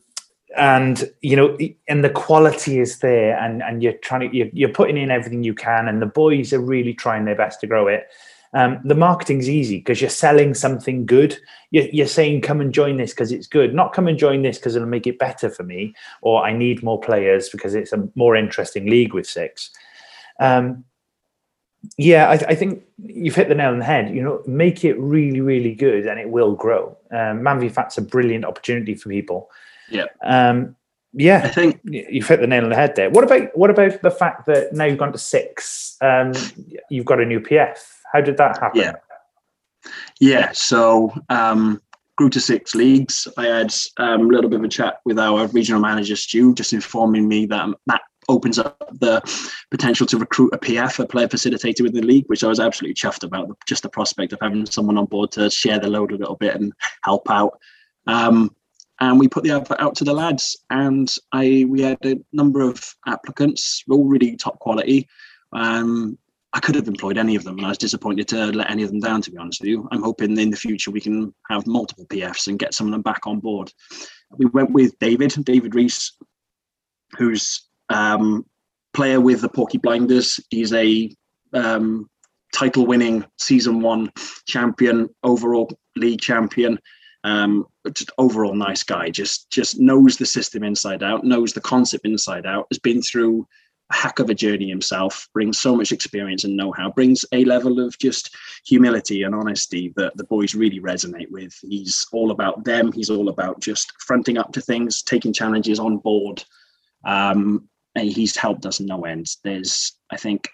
and 0.58 1.08
you 1.22 1.36
know 1.36 1.56
and 1.88 2.04
the 2.04 2.10
quality 2.10 2.80
is 2.80 2.98
there 2.98 3.38
and 3.38 3.62
and 3.62 3.84
you're 3.84 4.00
trying 4.08 4.28
to 4.28 4.36
you're, 4.36 4.50
you're, 4.54 4.70
putting 4.80 4.98
in 4.98 5.12
everything 5.12 5.44
you 5.44 5.54
can 5.54 5.88
and 5.88 6.02
the 6.02 6.08
boys 6.08 6.52
are 6.52 6.60
really 6.60 6.96
trying 6.96 7.26
their 7.26 7.36
best 7.36 7.60
to 7.60 7.68
grow 7.68 7.88
it. 7.88 8.08
Um, 8.54 8.80
the 8.84 8.96
marketing's 8.96 9.48
easy 9.48 9.78
because 9.78 10.02
you're 10.02 10.10
selling 10.10 10.56
something 10.56 11.06
good. 11.06 11.38
You're, 11.70 11.90
you're 11.92 12.08
saying 12.08 12.42
come 12.42 12.60
and 12.60 12.74
join 12.74 12.98
this 12.98 13.12
because 13.12 13.32
it's 13.32 13.46
good. 13.46 13.76
Not 13.76 13.94
come 13.94 14.08
and 14.08 14.18
join 14.18 14.42
this 14.42 14.58
because 14.58 14.76
it'll 14.76 14.88
make 14.88 15.06
it 15.06 15.20
better 15.20 15.52
for 15.52 15.62
me 15.62 15.94
or 16.24 16.44
i 16.44 16.52
need 16.54 16.82
more 16.82 17.00
players 17.00 17.50
because 17.50 17.76
it's 17.76 17.94
a 17.94 18.10
more 18.16 18.36
interesting 18.36 18.90
league 18.90 19.14
with 19.14 19.28
six. 19.28 19.70
Um, 20.40 20.86
yeah 21.98 22.30
I, 22.30 22.34
I, 22.34 22.56
think 22.56 22.84
you've 23.04 23.36
hit 23.36 23.50
the 23.50 23.56
nail 23.56 23.72
on 23.72 23.80
the 23.80 23.86
head 23.86 24.14
you 24.14 24.22
know 24.22 24.42
make 24.48 24.84
it 24.84 25.00
really 25.00 25.42
really 25.42 25.76
good 25.76 26.06
and 26.06 26.20
it 26.20 26.30
will 26.30 26.56
grow 26.56 26.98
um, 27.12 27.44
man 27.44 27.60
v 27.60 27.70
fat's 27.70 27.98
a 27.98 28.02
brilliant 28.02 28.46
opportunity 28.46 28.96
for 28.96 29.10
people 29.10 29.50
yeah. 29.90 30.06
Um, 30.24 30.76
yeah, 31.14 31.42
I 31.44 31.48
think 31.48 31.80
you've 31.84 32.28
hit 32.28 32.42
the 32.42 32.48
nail 32.48 32.64
on 32.64 32.70
the 32.70 32.76
head 32.76 32.96
there. 32.96 33.10
What 33.10 33.24
about 33.24 33.58
what 33.58 33.70
about 33.70 34.02
the 34.02 34.12
fact 34.12 34.46
that 34.48 34.74
now 34.74 34.86
you've 34.86 35.00
gone 35.00 35.14
to 35.14 35.18
six? 35.18 35.98
Um, 36.02 36.34
you've 36.90 37.06
got 37.06 37.20
a 37.20 37.26
new 37.26 37.40
PF. 37.40 37.78
How 38.14 38.22
did 38.22 38.38
that 38.38 38.60
happen? 38.60 38.82
Yeah, 38.82 38.94
yeah. 40.20 40.52
So 40.54 41.14
um, 41.30 41.82
grew 42.18 42.30
to 42.30 42.40
six 42.40 42.76
leagues. 42.76 43.28
I 43.38 43.46
had 43.46 43.74
um, 43.98 44.22
a 44.22 44.28
little 44.28 44.50
bit 44.50 44.60
of 44.60 44.66
a 44.66 44.70
chat 44.70 45.00
with 45.06 45.18
our 45.18 45.48
regional 45.48 45.82
manager 45.82 46.16
Stu, 46.16 46.54
just 46.54 46.74
informing 46.74 47.28
me 47.28 47.46
that 47.48 47.68
that 47.88 48.02
opens 48.28 48.60
up 48.60 48.78
the 49.00 49.22
potential 49.72 50.06
to 50.08 50.18
recruit 50.18 50.54
a 50.54 50.58
PF, 50.58 51.00
a 51.00 51.08
player 51.08 51.28
facilitator 51.28 51.82
within 51.82 52.02
the 52.02 52.08
league, 52.08 52.26
which 52.28 52.44
I 52.44 52.48
was 52.48 52.60
absolutely 52.60 52.96
chuffed 52.96 53.24
about. 53.24 53.58
Just 53.68 53.84
the 53.84 53.90
prospect 53.90 54.34
of 54.34 54.40
having 54.42 54.66
someone 54.66 54.98
on 54.98 55.06
board 55.06 55.32
to 55.34 55.50
share 55.50 55.80
the 55.80 55.90
load 55.90 56.12
a 56.12 56.18
little 56.18 56.36
bit 56.36 56.56
and 56.56 56.74
help 57.04 57.30
out. 57.30 57.60
Um, 58.06 58.56
and 59.00 59.20
we 59.20 59.28
put 59.28 59.44
the 59.44 59.52
advert 59.52 59.80
out 59.80 59.96
to 59.96 60.04
the 60.04 60.14
lads 60.14 60.58
and 60.70 61.14
i 61.32 61.66
we 61.70 61.82
had 61.82 61.98
a 62.06 62.16
number 62.34 62.62
of 62.62 62.84
applicants 63.06 63.84
all 63.90 64.06
really 64.06 64.36
top 64.36 64.60
quality 64.60 65.08
um, 65.54 66.18
i 66.54 66.60
could 66.60 66.76
have 66.76 66.88
employed 66.88 67.18
any 67.18 67.36
of 67.36 67.44
them 67.44 67.58
and 67.58 67.66
i 67.66 67.70
was 67.70 67.78
disappointed 67.78 68.28
to 68.28 68.48
let 68.48 68.70
any 68.70 68.84
of 68.84 68.90
them 68.90 69.00
down 69.00 69.22
to 69.22 69.32
be 69.32 69.38
honest 69.38 69.62
with 69.62 69.70
you 69.70 69.88
i'm 69.92 70.04
hoping 70.04 70.38
in 70.38 70.50
the 70.50 70.58
future 70.58 70.92
we 70.92 71.02
can 71.02 71.34
have 71.50 71.68
multiple 71.68 72.06
pfs 72.08 72.48
and 72.48 72.60
get 72.60 72.74
some 72.74 72.88
of 72.88 72.92
them 72.92 73.02
back 73.02 73.26
on 73.28 73.40
board 73.40 73.72
we 74.38 74.46
went 74.48 74.72
with 74.72 74.98
david 75.00 75.34
david 75.46 75.76
reese 75.76 76.14
who's 77.18 77.67
um, 77.90 78.46
player 78.94 79.22
with 79.22 79.42
the 79.42 79.50
porky 79.50 79.78
blinders 79.78 80.40
he's 80.50 80.74
a 80.74 81.14
um, 81.54 82.10
title 82.54 82.86
winning 82.86 83.26
season 83.38 83.82
one 83.82 84.12
champion 84.48 85.10
overall 85.24 85.70
league 85.96 86.22
champion 86.22 86.80
um, 87.24 87.66
just 87.94 88.12
overall 88.18 88.56
nice 88.56 88.84
guy. 88.84 89.10
Just 89.10 89.50
just 89.50 89.80
knows 89.80 90.18
the 90.18 90.26
system 90.26 90.64
inside 90.64 91.04
out, 91.04 91.24
knows 91.24 91.54
the 91.54 91.62
concept 91.62 92.06
inside 92.06 92.46
out. 92.46 92.68
Has 92.72 92.80
been 92.80 93.02
through 93.02 93.48
a 93.92 93.96
heck 93.96 94.20
of 94.20 94.30
a 94.30 94.36
journey 94.36 94.70
himself. 94.70 95.28
Brings 95.34 95.60
so 95.60 95.76
much 95.76 95.92
experience 95.92 96.44
and 96.44 96.56
know-how. 96.56 96.92
Brings 96.92 97.26
a 97.32 97.44
level 97.46 97.80
of 97.80 97.98
just 98.00 98.36
humility 98.66 99.24
and 99.24 99.36
honesty 99.36 99.94
that 99.98 100.16
the 100.16 100.26
boys 100.26 100.56
really 100.56 100.80
resonate 100.80 101.32
with. 101.32 101.54
He's 101.62 102.06
all 102.12 102.32
about 102.32 102.64
them. 102.64 102.92
He's 102.92 103.10
all 103.10 103.30
about 103.30 103.60
just 103.60 103.92
fronting 104.00 104.38
up 104.38 104.52
to 104.54 104.62
things, 104.62 105.02
taking 105.02 105.34
challenges 105.34 105.80
on 105.80 105.98
board. 105.98 106.44
Um, 107.06 107.68
he's 108.06 108.36
helped 108.36 108.66
us 108.66 108.80
no 108.80 109.06
end. 109.06 109.28
There's, 109.44 109.94
I 110.12 110.18
think, 110.18 110.50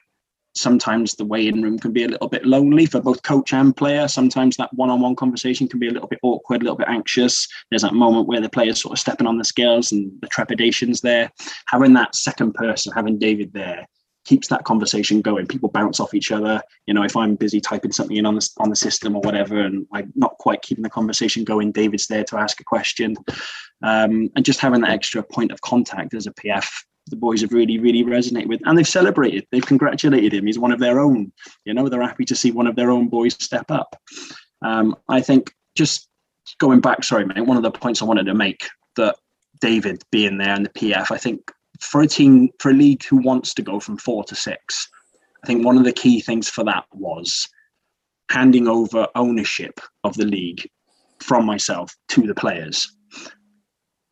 sometimes 0.56 1.16
the 1.16 1.26
weigh-in 1.26 1.62
room 1.62 1.80
can 1.80 1.92
be 1.92 2.04
a 2.04 2.08
little 2.08 2.28
bit 2.28 2.46
lonely 2.46 2.86
for 2.86 3.02
both 3.02 3.24
coach 3.24 3.54
and 3.54 3.76
player. 3.76 4.08
Sometimes 4.08 4.56
that 4.58 4.74
one-on-one 4.74 5.16
conversation 5.16 5.68
can 5.68 5.80
be 5.80 5.88
a 5.88 5.92
little 5.92 6.08
bit 6.08 6.20
awkward, 6.22 6.62
a 6.62 6.66
little 6.66 6.78
bit 6.78 6.88
anxious. 6.88 7.48
There's 7.70 7.82
that 7.82 7.94
moment 7.94 8.28
where 8.28 8.42
the 8.42 8.50
player's 8.50 8.82
sort 8.82 8.94
of 8.94 9.00
stepping 9.00 9.28
on 9.28 9.38
the 9.38 9.46
scales 9.46 9.92
and 9.92 10.12
the 10.22 10.28
trepidations 10.28 11.02
there. 11.02 11.32
Having 11.68 11.94
that 11.94 12.16
second 12.16 12.54
person, 12.54 12.94
having 12.94 13.18
David 13.18 13.52
there, 13.54 13.88
keeps 14.26 14.48
that 14.48 14.64
conversation 14.64 15.22
going. 15.22 15.48
People 15.48 15.70
bounce 15.70 16.00
off 16.00 16.14
each 16.14 16.32
other. 16.32 16.62
You 16.86 16.94
know, 16.94 17.04
if 17.04 17.18
I'm 17.18 17.36
busy 17.36 17.60
typing 17.60 17.92
something 17.92 18.16
in 18.16 18.26
on 18.26 18.36
the 18.36 18.50
on 18.60 18.70
the 18.70 18.76
system 18.76 19.16
or 19.16 19.22
whatever, 19.22 19.60
and 19.60 19.86
I'm 19.92 20.14
not 20.16 20.38
quite 20.38 20.62
keeping 20.62 20.84
the 20.84 20.90
conversation 20.90 21.44
going, 21.44 21.72
David's 21.72 22.08
there 22.08 22.24
to 22.26 22.38
ask 22.38 22.62
a 22.62 22.64
question, 22.64 23.18
um, 23.82 24.30
and 24.36 24.46
just 24.46 24.62
having 24.62 24.82
that 24.82 24.92
extra 24.92 25.24
point 25.24 25.52
of 25.52 25.62
contact 25.62 26.14
as 26.14 26.28
a 26.28 26.34
PF 26.34 26.68
the 27.08 27.16
boys 27.16 27.42
have 27.42 27.52
really, 27.52 27.80
really 27.80 28.04
resonated 28.04 28.48
with, 28.48 28.62
and 28.66 28.78
they've 28.78 28.88
celebrated. 28.88 29.46
They've 29.52 29.66
congratulated 29.66 30.34
him. 30.34 30.46
He's 30.46 30.60
one 30.60 30.72
of 30.72 30.80
their 30.80 31.00
own. 31.00 31.32
You 31.66 31.74
know, 31.74 31.90
they're 31.90 32.02
happy 32.02 32.26
to 32.26 32.36
see 32.36 32.52
one 32.52 32.68
of 32.68 32.76
their 32.76 32.92
own 32.92 33.10
boys 33.10 33.34
step 33.34 33.70
up. 33.70 33.96
Um, 34.62 34.96
I 35.10 35.22
think 35.22 35.54
just 35.76 36.08
going 36.60 36.80
back, 36.80 37.04
sorry, 37.04 37.26
mate, 37.26 37.46
one 37.46 37.58
of 37.58 37.64
the 37.64 37.72
points 37.72 38.02
I 38.02 38.06
wanted 38.06 38.26
to 38.28 38.34
make 38.34 38.68
that 38.96 39.16
David 39.60 40.04
being 40.12 40.38
there 40.38 40.54
and 40.54 40.66
the 40.66 40.70
PF, 40.70 41.12
I 41.12 41.18
think 41.18 41.52
for 41.80 42.02
a 42.02 42.08
team, 42.08 42.50
for 42.60 42.72
a 42.72 42.74
league 42.74 43.04
who 43.06 43.18
wants 43.18 43.54
to 43.56 43.62
go 43.62 43.80
from 43.80 43.98
four 43.98 44.24
to 44.26 44.36
six, 44.36 44.90
I 45.44 45.48
think 45.48 45.66
one 45.66 45.78
of 45.78 45.84
the 45.84 45.92
key 45.92 46.22
things 46.22 46.50
for 46.50 46.64
that 46.64 46.86
was 46.94 47.48
handing 48.30 48.68
over 48.68 49.08
ownership 49.16 49.80
of 50.04 50.16
the 50.16 50.26
league 50.26 50.70
from 51.20 51.46
myself 51.46 51.96
to 52.10 52.22
the 52.22 52.36
players. 52.36 52.92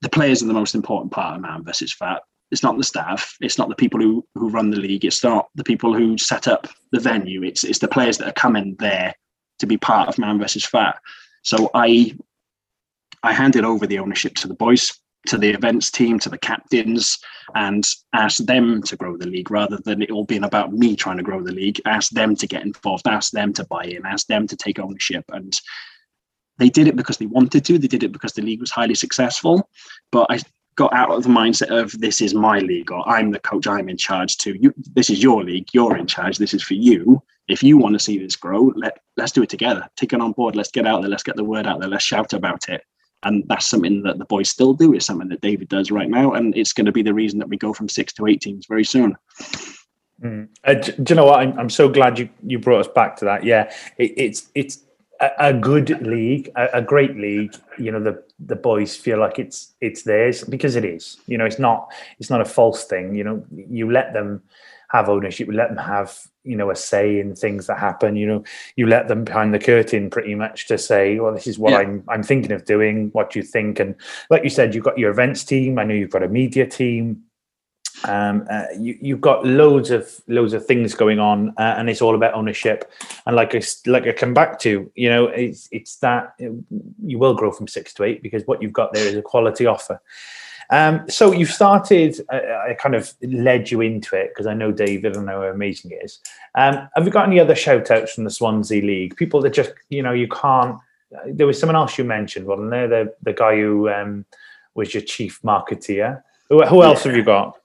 The 0.01 0.09
players 0.09 0.43
are 0.43 0.47
the 0.47 0.53
most 0.53 0.75
important 0.75 1.11
part 1.11 1.35
of 1.35 1.41
Man 1.41 1.63
versus 1.63 1.93
Fat. 1.93 2.21
It's 2.51 2.63
not 2.63 2.77
the 2.77 2.83
staff. 2.83 3.35
It's 3.41 3.57
not 3.57 3.69
the 3.69 3.75
people 3.75 3.99
who, 3.99 4.25
who 4.35 4.49
run 4.49 4.69
the 4.69 4.79
league. 4.79 5.05
It's 5.05 5.23
not 5.23 5.49
the 5.55 5.63
people 5.63 5.93
who 5.93 6.17
set 6.17 6.47
up 6.47 6.67
the 6.91 6.99
venue. 6.99 7.43
It's 7.43 7.63
it's 7.63 7.79
the 7.79 7.87
players 7.87 8.17
that 8.17 8.27
are 8.27 8.33
coming 8.33 8.75
there 8.79 9.15
to 9.59 9.65
be 9.65 9.77
part 9.77 10.09
of 10.09 10.17
Man 10.17 10.39
versus 10.39 10.65
Fat. 10.65 10.99
So 11.43 11.69
I 11.73 12.15
I 13.23 13.33
handed 13.33 13.63
over 13.63 13.87
the 13.87 13.99
ownership 13.99 14.35
to 14.35 14.47
the 14.47 14.53
boys, 14.53 14.91
to 15.27 15.37
the 15.37 15.49
events 15.49 15.91
team, 15.91 16.19
to 16.19 16.29
the 16.29 16.37
captains, 16.37 17.19
and 17.55 17.87
asked 18.13 18.47
them 18.47 18.81
to 18.83 18.95
grow 18.95 19.15
the 19.15 19.27
league 19.27 19.51
rather 19.51 19.77
than 19.77 20.01
it 20.01 20.11
all 20.11 20.25
being 20.25 20.43
about 20.43 20.73
me 20.73 20.95
trying 20.95 21.17
to 21.17 21.23
grow 21.23 21.41
the 21.41 21.51
league. 21.53 21.79
Asked 21.85 22.15
them 22.15 22.35
to 22.35 22.47
get 22.47 22.63
involved, 22.63 23.07
asked 23.07 23.33
them 23.33 23.53
to 23.53 23.63
buy 23.65 23.83
in, 23.83 24.05
asked 24.05 24.27
them 24.27 24.47
to 24.47 24.57
take 24.57 24.79
ownership. 24.79 25.23
And 25.29 25.53
they 26.57 26.69
did 26.69 26.87
it 26.87 26.95
because 26.95 27.17
they 27.17 27.27
wanted 27.27 27.63
to. 27.65 27.77
They 27.77 27.87
did 27.87 28.03
it 28.03 28.11
because 28.11 28.33
the 28.33 28.41
league 28.41 28.59
was 28.59 28.71
highly 28.71 28.95
successful. 28.95 29.69
But 30.11 30.27
I 30.29 30.39
got 30.75 30.93
out 30.93 31.11
of 31.11 31.23
the 31.23 31.29
mindset 31.29 31.69
of 31.69 31.99
this 31.99 32.21
is 32.21 32.33
my 32.33 32.59
league 32.59 32.91
or 32.91 33.07
I'm 33.07 33.31
the 33.31 33.39
coach, 33.39 33.67
I'm 33.67 33.89
in 33.89 33.97
charge 33.97 34.37
too. 34.37 34.55
You, 34.59 34.73
this 34.93 35.09
is 35.09 35.21
your 35.21 35.43
league, 35.43 35.69
you're 35.73 35.97
in 35.97 36.07
charge. 36.07 36.37
This 36.37 36.53
is 36.53 36.63
for 36.63 36.75
you. 36.75 37.21
If 37.47 37.61
you 37.61 37.77
want 37.77 37.93
to 37.93 37.99
see 37.99 38.17
this 38.17 38.35
grow, 38.35 38.71
let 38.75 38.99
let's 39.17 39.33
do 39.33 39.43
it 39.43 39.49
together. 39.49 39.89
Take 39.97 40.13
it 40.13 40.21
on 40.21 40.31
board. 40.31 40.55
Let's 40.55 40.71
get 40.71 40.87
out 40.87 41.01
there. 41.01 41.09
Let's 41.09 41.23
get 41.23 41.35
the 41.35 41.43
word 41.43 41.67
out 41.67 41.79
there. 41.79 41.89
Let's 41.89 42.05
shout 42.05 42.33
about 42.33 42.69
it. 42.69 42.83
And 43.23 43.43
that's 43.47 43.67
something 43.67 44.01
that 44.03 44.17
the 44.17 44.25
boys 44.25 44.49
still 44.49 44.73
do. 44.73 44.93
It's 44.93 45.05
something 45.05 45.27
that 45.29 45.41
David 45.41 45.67
does 45.67 45.91
right 45.91 46.09
now, 46.09 46.31
and 46.33 46.55
it's 46.55 46.73
going 46.73 46.85
to 46.85 46.91
be 46.91 47.03
the 47.03 47.13
reason 47.13 47.39
that 47.39 47.49
we 47.49 47.57
go 47.57 47.73
from 47.73 47.89
six 47.89 48.13
to 48.13 48.25
eight 48.25 48.41
teams 48.41 48.65
very 48.67 48.85
soon. 48.85 49.15
Mm. 50.23 50.47
Uh, 50.63 50.73
do, 50.75 50.93
you 51.09 51.15
know 51.15 51.25
what? 51.25 51.39
I'm, 51.39 51.59
I'm 51.59 51.69
so 51.69 51.89
glad 51.89 52.17
you, 52.17 52.29
you 52.43 52.57
brought 52.57 52.79
us 52.79 52.87
back 52.93 53.17
to 53.17 53.25
that. 53.25 53.43
Yeah, 53.43 53.71
it, 53.97 54.13
it's 54.17 54.49
it's 54.55 54.79
a, 55.37 55.53
good 55.53 56.01
league, 56.05 56.51
a, 56.55 56.67
a, 56.73 56.81
great 56.81 57.15
league. 57.15 57.55
You 57.77 57.91
know, 57.91 57.99
the 57.99 58.23
the 58.39 58.55
boys 58.55 58.95
feel 58.95 59.19
like 59.19 59.39
it's 59.39 59.73
it's 59.81 60.03
theirs 60.03 60.43
because 60.43 60.75
it 60.75 60.85
is. 60.85 61.17
You 61.27 61.37
know, 61.37 61.45
it's 61.45 61.59
not 61.59 61.91
it's 62.19 62.29
not 62.29 62.41
a 62.41 62.45
false 62.45 62.85
thing. 62.85 63.15
You 63.15 63.23
know, 63.23 63.45
you 63.51 63.91
let 63.91 64.13
them 64.13 64.41
have 64.89 65.09
ownership, 65.09 65.47
you 65.47 65.53
let 65.53 65.69
them 65.69 65.77
have 65.77 66.19
you 66.43 66.55
know 66.55 66.71
a 66.71 66.75
say 66.75 67.19
in 67.19 67.35
things 67.35 67.67
that 67.67 67.77
happen. 67.77 68.15
You 68.15 68.27
know, 68.27 68.43
you 68.75 68.87
let 68.87 69.07
them 69.07 69.23
behind 69.23 69.53
the 69.53 69.59
curtain 69.59 70.09
pretty 70.09 70.35
much 70.35 70.67
to 70.67 70.77
say, 70.77 71.19
well, 71.19 71.33
this 71.33 71.47
is 71.47 71.59
what 71.59 71.71
yeah. 71.71 71.79
I'm 71.79 72.03
I'm 72.07 72.23
thinking 72.23 72.51
of 72.51 72.65
doing. 72.65 73.09
What 73.13 73.31
do 73.31 73.39
you 73.39 73.43
think? 73.43 73.79
And 73.79 73.95
like 74.29 74.43
you 74.43 74.49
said, 74.49 74.73
you've 74.73 74.83
got 74.83 74.97
your 74.97 75.11
events 75.11 75.43
team. 75.43 75.79
I 75.79 75.83
know 75.83 75.93
you've 75.93 76.09
got 76.09 76.23
a 76.23 76.29
media 76.29 76.65
team 76.67 77.23
um, 78.05 78.47
uh, 78.49 78.65
you, 78.77 78.97
you've 79.01 79.21
got 79.21 79.45
loads 79.45 79.91
of 79.91 80.09
loads 80.27 80.53
of 80.53 80.65
things 80.65 80.93
going 80.93 81.19
on, 81.19 81.49
uh, 81.57 81.75
and 81.77 81.89
it's 81.89 82.01
all 82.01 82.15
about 82.15 82.33
ownership. 82.33 82.91
And 83.25 83.35
like 83.35 83.55
I 83.55 83.61
like 83.85 84.07
I 84.07 84.11
come 84.11 84.33
back 84.33 84.59
to, 84.59 84.91
you 84.95 85.09
know, 85.09 85.27
it's 85.27 85.67
it's 85.71 85.97
that 85.97 86.33
you 86.39 87.19
will 87.19 87.33
grow 87.33 87.51
from 87.51 87.67
six 87.67 87.93
to 87.95 88.03
eight 88.03 88.23
because 88.23 88.45
what 88.47 88.61
you've 88.61 88.73
got 88.73 88.93
there 88.93 89.07
is 89.07 89.15
a 89.15 89.21
quality 89.21 89.65
offer. 89.65 90.01
Um, 90.71 91.03
so 91.09 91.31
you've 91.33 91.51
started. 91.51 92.19
Uh, 92.31 92.39
I 92.69 92.75
kind 92.79 92.95
of 92.95 93.13
led 93.21 93.69
you 93.69 93.81
into 93.81 94.15
it 94.15 94.29
because 94.29 94.47
I 94.47 94.53
know 94.53 94.71
David 94.71 95.15
and 95.15 95.25
know 95.25 95.41
how 95.41 95.47
amazing 95.47 95.91
it 95.91 95.99
is. 96.03 96.19
Um, 96.55 96.89
have 96.95 97.05
you 97.05 97.11
got 97.11 97.27
any 97.27 97.39
other 97.39 97.55
shout 97.55 97.91
outs 97.91 98.13
from 98.13 98.23
the 98.23 98.29
Swansea 98.29 98.81
League? 98.81 99.15
People 99.17 99.41
that 99.41 99.53
just 99.53 99.73
you 99.89 100.01
know 100.01 100.13
you 100.13 100.27
can't. 100.27 100.77
There 101.27 101.45
was 101.45 101.59
someone 101.59 101.75
else 101.75 101.97
you 101.97 102.05
mentioned, 102.05 102.47
wasn't 102.47 102.71
there? 102.71 102.87
The 102.87 103.13
the 103.21 103.33
guy 103.33 103.57
who 103.57 103.89
um, 103.89 104.25
was 104.73 104.93
your 104.93 105.03
chief 105.03 105.41
marketeer. 105.43 106.23
Who, 106.49 106.65
who 106.65 106.83
else 106.83 107.05
yeah. 107.05 107.11
have 107.11 107.17
you 107.17 107.23
got? 107.23 107.60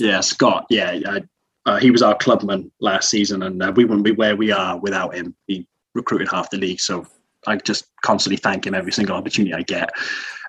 Yeah, 0.00 0.20
Scott. 0.20 0.66
Yeah, 0.70 1.18
uh, 1.66 1.76
he 1.78 1.90
was 1.90 2.02
our 2.02 2.16
clubman 2.16 2.72
last 2.80 3.10
season, 3.10 3.42
and 3.42 3.62
uh, 3.62 3.72
we 3.74 3.84
wouldn't 3.84 4.04
be 4.04 4.12
where 4.12 4.36
we 4.36 4.50
are 4.50 4.78
without 4.78 5.14
him. 5.14 5.36
He 5.46 5.66
recruited 5.94 6.28
half 6.30 6.50
the 6.50 6.56
league, 6.56 6.80
so 6.80 7.06
I 7.46 7.56
just 7.56 7.86
constantly 8.02 8.38
thank 8.38 8.66
him 8.66 8.74
every 8.74 8.92
single 8.92 9.16
opportunity 9.16 9.54
I 9.54 9.62
get. 9.62 9.90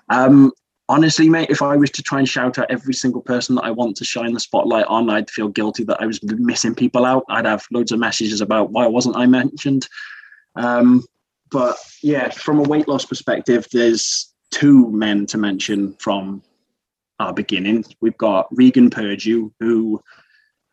Um, 0.08 0.52
honestly, 0.88 1.28
mate, 1.28 1.50
if 1.50 1.62
I 1.62 1.76
was 1.76 1.90
to 1.92 2.02
try 2.02 2.18
and 2.18 2.28
shout 2.28 2.58
out 2.58 2.70
every 2.70 2.94
single 2.94 3.20
person 3.20 3.54
that 3.56 3.64
I 3.64 3.70
want 3.70 3.96
to 3.98 4.04
shine 4.04 4.32
the 4.32 4.40
spotlight 4.40 4.86
on, 4.86 5.10
I'd 5.10 5.30
feel 5.30 5.48
guilty 5.48 5.84
that 5.84 6.00
I 6.00 6.06
was 6.06 6.22
missing 6.22 6.74
people 6.74 7.04
out. 7.04 7.24
I'd 7.28 7.46
have 7.46 7.66
loads 7.70 7.92
of 7.92 7.98
messages 7.98 8.40
about 8.40 8.70
why 8.70 8.86
wasn't 8.86 9.16
I 9.16 9.26
mentioned. 9.26 9.88
Um, 10.56 11.04
but 11.50 11.76
yeah, 12.02 12.30
from 12.30 12.58
a 12.58 12.62
weight 12.62 12.88
loss 12.88 13.04
perspective, 13.04 13.66
there's 13.72 14.32
two 14.50 14.90
men 14.90 15.26
to 15.26 15.38
mention 15.38 15.94
from 15.94 16.42
our 17.22 17.32
beginning. 17.32 17.84
We've 18.00 18.16
got 18.18 18.48
Regan 18.50 18.90
Purdue, 18.90 19.52
who 19.60 20.00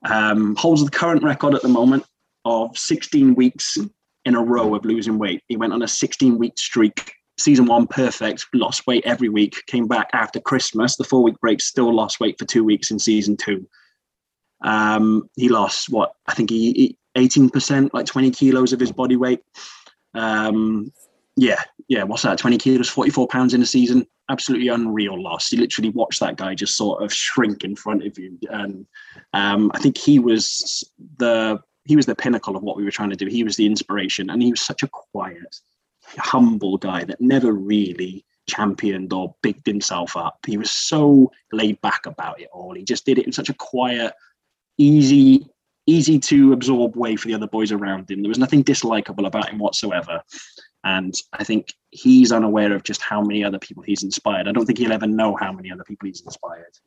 um, 0.05 0.55
holds 0.55 0.83
the 0.83 0.91
current 0.91 1.23
record 1.23 1.55
at 1.55 1.61
the 1.61 1.67
moment 1.67 2.05
of 2.45 2.77
16 2.77 3.35
weeks 3.35 3.77
in 4.25 4.35
a 4.35 4.41
row 4.41 4.75
of 4.75 4.85
losing 4.85 5.17
weight. 5.17 5.43
He 5.47 5.57
went 5.57 5.73
on 5.73 5.81
a 5.81 5.87
16 5.87 6.37
week 6.37 6.57
streak. 6.57 7.13
Season 7.37 7.65
one, 7.65 7.87
perfect, 7.87 8.45
lost 8.53 8.85
weight 8.85 9.05
every 9.05 9.29
week. 9.29 9.63
Came 9.67 9.87
back 9.87 10.09
after 10.11 10.41
Christmas, 10.41 10.97
the 10.97 11.05
four 11.05 11.23
week 11.23 11.39
break, 11.39 11.61
still 11.61 11.93
lost 11.93 12.19
weight 12.19 12.37
for 12.37 12.45
two 12.45 12.65
weeks 12.65 12.91
in 12.91 12.99
season 12.99 13.37
two. 13.37 13.65
Um, 14.61 15.29
he 15.37 15.47
lost 15.47 15.89
what 15.89 16.13
I 16.27 16.33
think 16.33 16.49
he 16.49 16.97
18%, 17.17 17.91
like 17.93 18.05
20 18.05 18.31
kilos 18.31 18.73
of 18.73 18.79
his 18.79 18.91
body 18.91 19.15
weight. 19.15 19.41
Um, 20.13 20.91
yeah, 21.39 21.61
yeah, 21.87 22.03
what's 22.03 22.23
that? 22.23 22.37
20 22.37 22.57
kilos, 22.57 22.89
44 22.89 23.27
pounds 23.27 23.53
in 23.53 23.61
a 23.61 23.65
season 23.65 24.05
absolutely 24.29 24.67
unreal 24.67 25.21
loss. 25.21 25.51
You 25.51 25.59
literally 25.59 25.89
watch 25.89 26.19
that 26.19 26.37
guy 26.37 26.55
just 26.55 26.77
sort 26.77 27.03
of 27.03 27.11
shrink 27.11 27.63
in 27.63 27.75
front 27.75 28.05
of 28.05 28.17
you, 28.17 28.37
and 28.49 28.85
um, 29.33 29.71
I 29.73 29.79
think 29.79 29.97
he 29.97 30.19
was 30.19 30.83
the 31.17 31.59
he 31.85 31.95
was 31.95 32.05
the 32.05 32.15
pinnacle 32.15 32.55
of 32.55 32.63
what 32.63 32.77
we 32.77 32.83
were 32.83 32.91
trying 32.91 33.09
to 33.09 33.15
do. 33.15 33.25
He 33.25 33.43
was 33.43 33.57
the 33.57 33.65
inspiration, 33.65 34.29
and 34.29 34.41
he 34.41 34.51
was 34.51 34.61
such 34.61 34.83
a 34.83 34.87
quiet, 34.87 35.55
humble 36.17 36.77
guy 36.77 37.03
that 37.03 37.19
never 37.19 37.51
really 37.51 38.23
championed 38.47 39.11
or 39.13 39.35
bigged 39.41 39.65
himself 39.65 40.15
up. 40.15 40.37
He 40.45 40.57
was 40.57 40.71
so 40.71 41.31
laid 41.51 41.81
back 41.81 42.05
about 42.05 42.39
it 42.39 42.49
all. 42.53 42.73
He 42.73 42.83
just 42.83 43.05
did 43.05 43.19
it 43.19 43.25
in 43.25 43.31
such 43.31 43.49
a 43.49 43.53
quiet, 43.53 44.13
easy, 44.77 45.47
easy 45.85 46.17
to 46.19 46.53
absorb 46.53 46.95
way 46.95 47.15
for 47.15 47.27
the 47.27 47.35
other 47.35 47.47
boys 47.47 47.71
around 47.71 48.09
him. 48.09 48.21
There 48.21 48.29
was 48.29 48.39
nothing 48.39 48.63
dislikable 48.63 49.27
about 49.27 49.49
him 49.49 49.59
whatsoever. 49.59 50.23
And 50.83 51.13
I 51.33 51.43
think 51.43 51.73
he's 51.91 52.31
unaware 52.31 52.73
of 52.73 52.83
just 52.83 53.01
how 53.01 53.21
many 53.21 53.43
other 53.43 53.59
people 53.59 53.83
he's 53.83 54.03
inspired. 54.03 54.47
I 54.47 54.51
don't 54.51 54.65
think 54.65 54.79
he'll 54.79 54.93
ever 54.93 55.07
know 55.07 55.35
how 55.35 55.51
many 55.51 55.71
other 55.71 55.83
people 55.83 56.07
he's 56.07 56.21
inspired. 56.21 56.77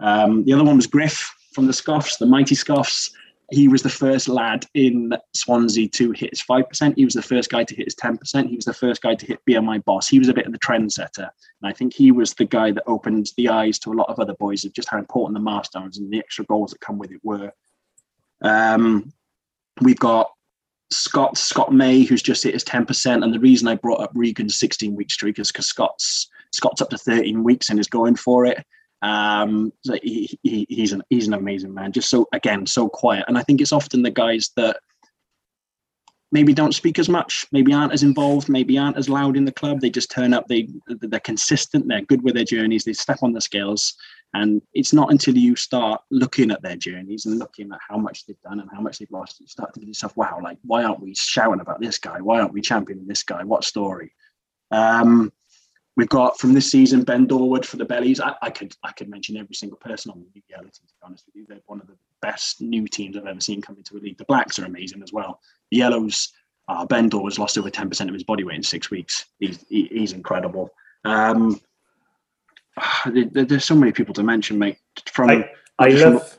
Um, 0.00 0.44
the 0.44 0.52
other 0.52 0.64
one 0.64 0.76
was 0.76 0.86
Griff 0.86 1.34
from 1.54 1.66
the 1.66 1.72
Scoffs, 1.72 2.18
the 2.18 2.26
Mighty 2.26 2.54
Scoffs. 2.54 3.10
He 3.52 3.66
was 3.66 3.82
the 3.82 3.90
first 3.90 4.28
lad 4.28 4.64
in 4.74 5.12
Swansea 5.34 5.88
to 5.88 6.12
hit 6.12 6.30
his 6.30 6.42
5%. 6.42 6.94
He 6.96 7.04
was 7.04 7.14
the 7.14 7.22
first 7.22 7.50
guy 7.50 7.64
to 7.64 7.74
hit 7.74 7.86
his 7.86 7.96
10%. 7.96 8.48
He 8.48 8.54
was 8.54 8.64
the 8.64 8.72
first 8.72 9.02
guy 9.02 9.16
to 9.16 9.26
hit 9.26 9.44
Be 9.44 9.58
My 9.58 9.78
Boss. 9.78 10.08
He 10.08 10.20
was 10.20 10.28
a 10.28 10.34
bit 10.34 10.46
of 10.46 10.52
the 10.52 10.58
trendsetter. 10.58 11.28
And 11.62 11.64
I 11.64 11.72
think 11.72 11.92
he 11.92 12.12
was 12.12 12.32
the 12.34 12.44
guy 12.44 12.70
that 12.70 12.84
opened 12.86 13.32
the 13.36 13.48
eyes 13.48 13.78
to 13.80 13.92
a 13.92 13.94
lot 13.94 14.08
of 14.08 14.20
other 14.20 14.34
boys 14.34 14.64
of 14.64 14.72
just 14.72 14.88
how 14.88 14.98
important 14.98 15.34
the 15.34 15.42
milestones 15.42 15.98
and 15.98 16.12
the 16.12 16.18
extra 16.18 16.44
goals 16.44 16.70
that 16.70 16.80
come 16.80 16.98
with 16.98 17.10
it 17.10 17.20
were. 17.24 17.52
Um, 18.40 19.12
we've 19.80 19.98
got 19.98 20.30
Scott 20.90 21.38
Scott 21.38 21.72
May, 21.72 22.02
who's 22.02 22.22
just 22.22 22.42
hit 22.42 22.54
his 22.54 22.64
ten 22.64 22.84
percent, 22.84 23.22
and 23.22 23.32
the 23.32 23.40
reason 23.40 23.68
I 23.68 23.76
brought 23.76 24.00
up 24.00 24.10
Regan's 24.14 24.58
sixteen 24.58 24.94
week 24.94 25.10
streak 25.10 25.38
is 25.38 25.52
because 25.52 25.66
Scott's 25.66 26.28
Scott's 26.52 26.82
up 26.82 26.90
to 26.90 26.98
thirteen 26.98 27.44
weeks 27.44 27.70
and 27.70 27.78
is 27.78 27.86
going 27.86 28.16
for 28.16 28.44
it. 28.44 28.64
Um, 29.02 29.72
so 29.84 29.94
he, 30.02 30.38
he, 30.42 30.66
he's 30.68 30.92
an 30.92 31.02
he's 31.08 31.28
an 31.28 31.34
amazing 31.34 31.72
man. 31.72 31.92
Just 31.92 32.10
so 32.10 32.26
again 32.32 32.66
so 32.66 32.88
quiet, 32.88 33.24
and 33.28 33.38
I 33.38 33.42
think 33.42 33.60
it's 33.60 33.72
often 33.72 34.02
the 34.02 34.10
guys 34.10 34.50
that 34.56 34.78
maybe 36.32 36.52
don't 36.52 36.74
speak 36.74 36.98
as 36.98 37.08
much, 37.08 37.46
maybe 37.50 37.72
aren't 37.72 37.92
as 37.92 38.02
involved, 38.02 38.48
maybe 38.48 38.78
aren't 38.78 38.96
as 38.96 39.08
loud 39.08 39.36
in 39.36 39.44
the 39.44 39.52
club. 39.52 39.80
They 39.80 39.90
just 39.90 40.10
turn 40.10 40.34
up. 40.34 40.46
They 40.48 40.68
they're 40.86 41.20
consistent. 41.20 41.88
They're 41.88 42.02
good 42.02 42.22
with 42.22 42.34
their 42.34 42.44
journeys. 42.44 42.84
They 42.84 42.92
step 42.92 43.18
on 43.22 43.32
the 43.32 43.40
scales, 43.40 43.94
and 44.34 44.62
it's 44.74 44.92
not 44.92 45.10
until 45.10 45.36
you 45.36 45.56
start 45.56 46.02
looking 46.10 46.50
at 46.50 46.62
their 46.62 46.76
journeys 46.76 47.26
and 47.26 47.38
looking 47.38 47.72
at 47.72 47.80
how 47.88 47.96
much 47.96 48.26
they've 48.26 48.40
done 48.42 48.60
and 48.60 48.70
how 48.72 48.80
much 48.80 48.98
they've 48.98 49.10
lost, 49.10 49.40
you 49.40 49.46
start 49.48 49.74
thinking 49.74 49.86
to 49.86 49.90
yourself, 49.90 50.16
wow, 50.16 50.38
like, 50.42 50.58
why 50.62 50.84
aren't 50.84 51.00
we 51.00 51.14
shouting 51.14 51.60
about 51.60 51.80
this 51.80 51.98
guy? 51.98 52.20
Why 52.20 52.40
aren't 52.40 52.52
we 52.52 52.60
championing 52.60 53.08
this 53.08 53.24
guy? 53.24 53.42
What 53.42 53.64
story? 53.64 54.12
Um, 54.70 55.32
we've 55.96 56.08
got 56.08 56.38
from 56.38 56.52
this 56.52 56.70
season 56.70 57.02
Ben 57.02 57.26
Dorwood 57.26 57.64
for 57.64 57.76
the 57.76 57.84
Bellies. 57.84 58.20
I, 58.20 58.34
I, 58.40 58.50
could 58.50 58.74
I 58.84 58.92
could 58.92 59.08
mention 59.08 59.36
every 59.36 59.54
single 59.54 59.78
person 59.78 60.12
on 60.12 60.20
the 60.20 60.42
reality, 60.48 60.78
to 60.78 60.94
be 60.94 61.00
honest 61.02 61.26
with 61.26 61.34
you. 61.34 61.46
They're 61.48 61.58
one 61.66 61.80
of 61.80 61.88
the 61.88 61.96
best 62.22 62.60
new 62.60 62.86
teams 62.86 63.16
I've 63.16 63.26
ever 63.26 63.40
seen 63.40 63.60
come 63.60 63.76
into 63.76 63.96
a 63.96 63.98
league. 63.98 64.18
The 64.18 64.24
Blacks 64.26 64.60
are 64.60 64.64
amazing 64.64 65.02
as 65.02 65.12
well. 65.12 65.40
The 65.72 65.78
Yellows, 65.78 66.32
uh, 66.68 66.86
Ben 66.86 67.10
Dorwood's 67.10 67.38
lost 67.40 67.58
over 67.58 67.68
10% 67.68 68.06
of 68.06 68.14
his 68.14 68.22
body 68.22 68.44
weight 68.44 68.56
in 68.56 68.62
six 68.62 68.92
weeks. 68.92 69.26
He's, 69.40 69.64
he, 69.68 69.88
he's 69.90 70.12
incredible. 70.12 70.70
Um, 71.04 71.60
there's 73.06 73.64
so 73.64 73.74
many 73.74 73.92
people 73.92 74.14
to 74.14 74.22
mention, 74.22 74.58
mate. 74.58 74.78
From 75.12 75.30
I, 75.30 75.50
I 75.78 75.88
love, 75.88 76.38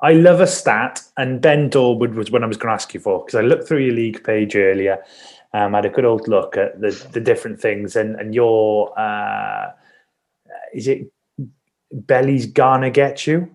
I 0.00 0.12
love 0.14 0.40
a 0.40 0.46
stat, 0.46 1.02
and 1.16 1.40
Ben 1.40 1.70
Dorwood 1.70 2.14
was 2.14 2.30
what 2.30 2.42
I 2.42 2.46
was 2.46 2.56
going 2.56 2.68
to 2.68 2.74
ask 2.74 2.92
you 2.94 3.00
for 3.00 3.20
because 3.20 3.34
I 3.34 3.42
looked 3.42 3.68
through 3.68 3.84
your 3.84 3.94
league 3.94 4.24
page 4.24 4.56
earlier. 4.56 5.02
Um, 5.54 5.74
I 5.74 5.78
had 5.78 5.84
a 5.84 5.90
good 5.90 6.04
old 6.04 6.28
look 6.28 6.56
at 6.56 6.80
the, 6.80 6.90
the 7.12 7.20
different 7.20 7.60
things, 7.60 7.96
and 7.96 8.16
and 8.16 8.34
your 8.34 8.98
uh, 8.98 9.72
is 10.72 10.88
it 10.88 11.12
Belly's 11.92 12.46
gonna 12.46 12.90
get 12.90 13.26
you? 13.26 13.50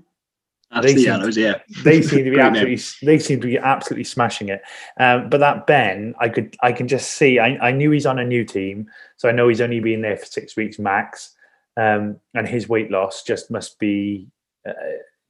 That's 0.71 0.85
they 0.85 0.93
the 0.95 1.01
yellows, 1.01 1.37
yeah. 1.37 1.59
They 1.83 2.01
seem 2.01 2.25
to 2.25 2.31
be 2.31 2.39
absolutely. 2.41 2.75
Name. 2.75 2.83
They 3.03 3.19
seem 3.19 3.41
to 3.41 3.47
be 3.47 3.57
absolutely 3.57 4.03
smashing 4.03 4.49
it. 4.49 4.61
Um, 4.99 5.29
but 5.29 5.39
that 5.39 5.65
Ben, 5.65 6.13
I 6.19 6.27
could, 6.27 6.57
I 6.61 6.73
can 6.73 6.89
just 6.89 7.11
see. 7.11 7.39
I, 7.39 7.57
I 7.61 7.71
knew 7.71 7.89
he's 7.91 8.05
on 8.05 8.19
a 8.19 8.25
new 8.25 8.43
team, 8.43 8.89
so 9.15 9.29
I 9.29 9.31
know 9.31 9.47
he's 9.47 9.61
only 9.61 9.79
been 9.79 10.01
there 10.01 10.17
for 10.17 10.25
six 10.25 10.57
weeks 10.57 10.77
max, 10.77 11.35
um, 11.77 12.19
and 12.33 12.47
his 12.47 12.67
weight 12.67 12.91
loss 12.91 13.23
just 13.23 13.49
must 13.49 13.79
be 13.79 14.27
uh, 14.67 14.73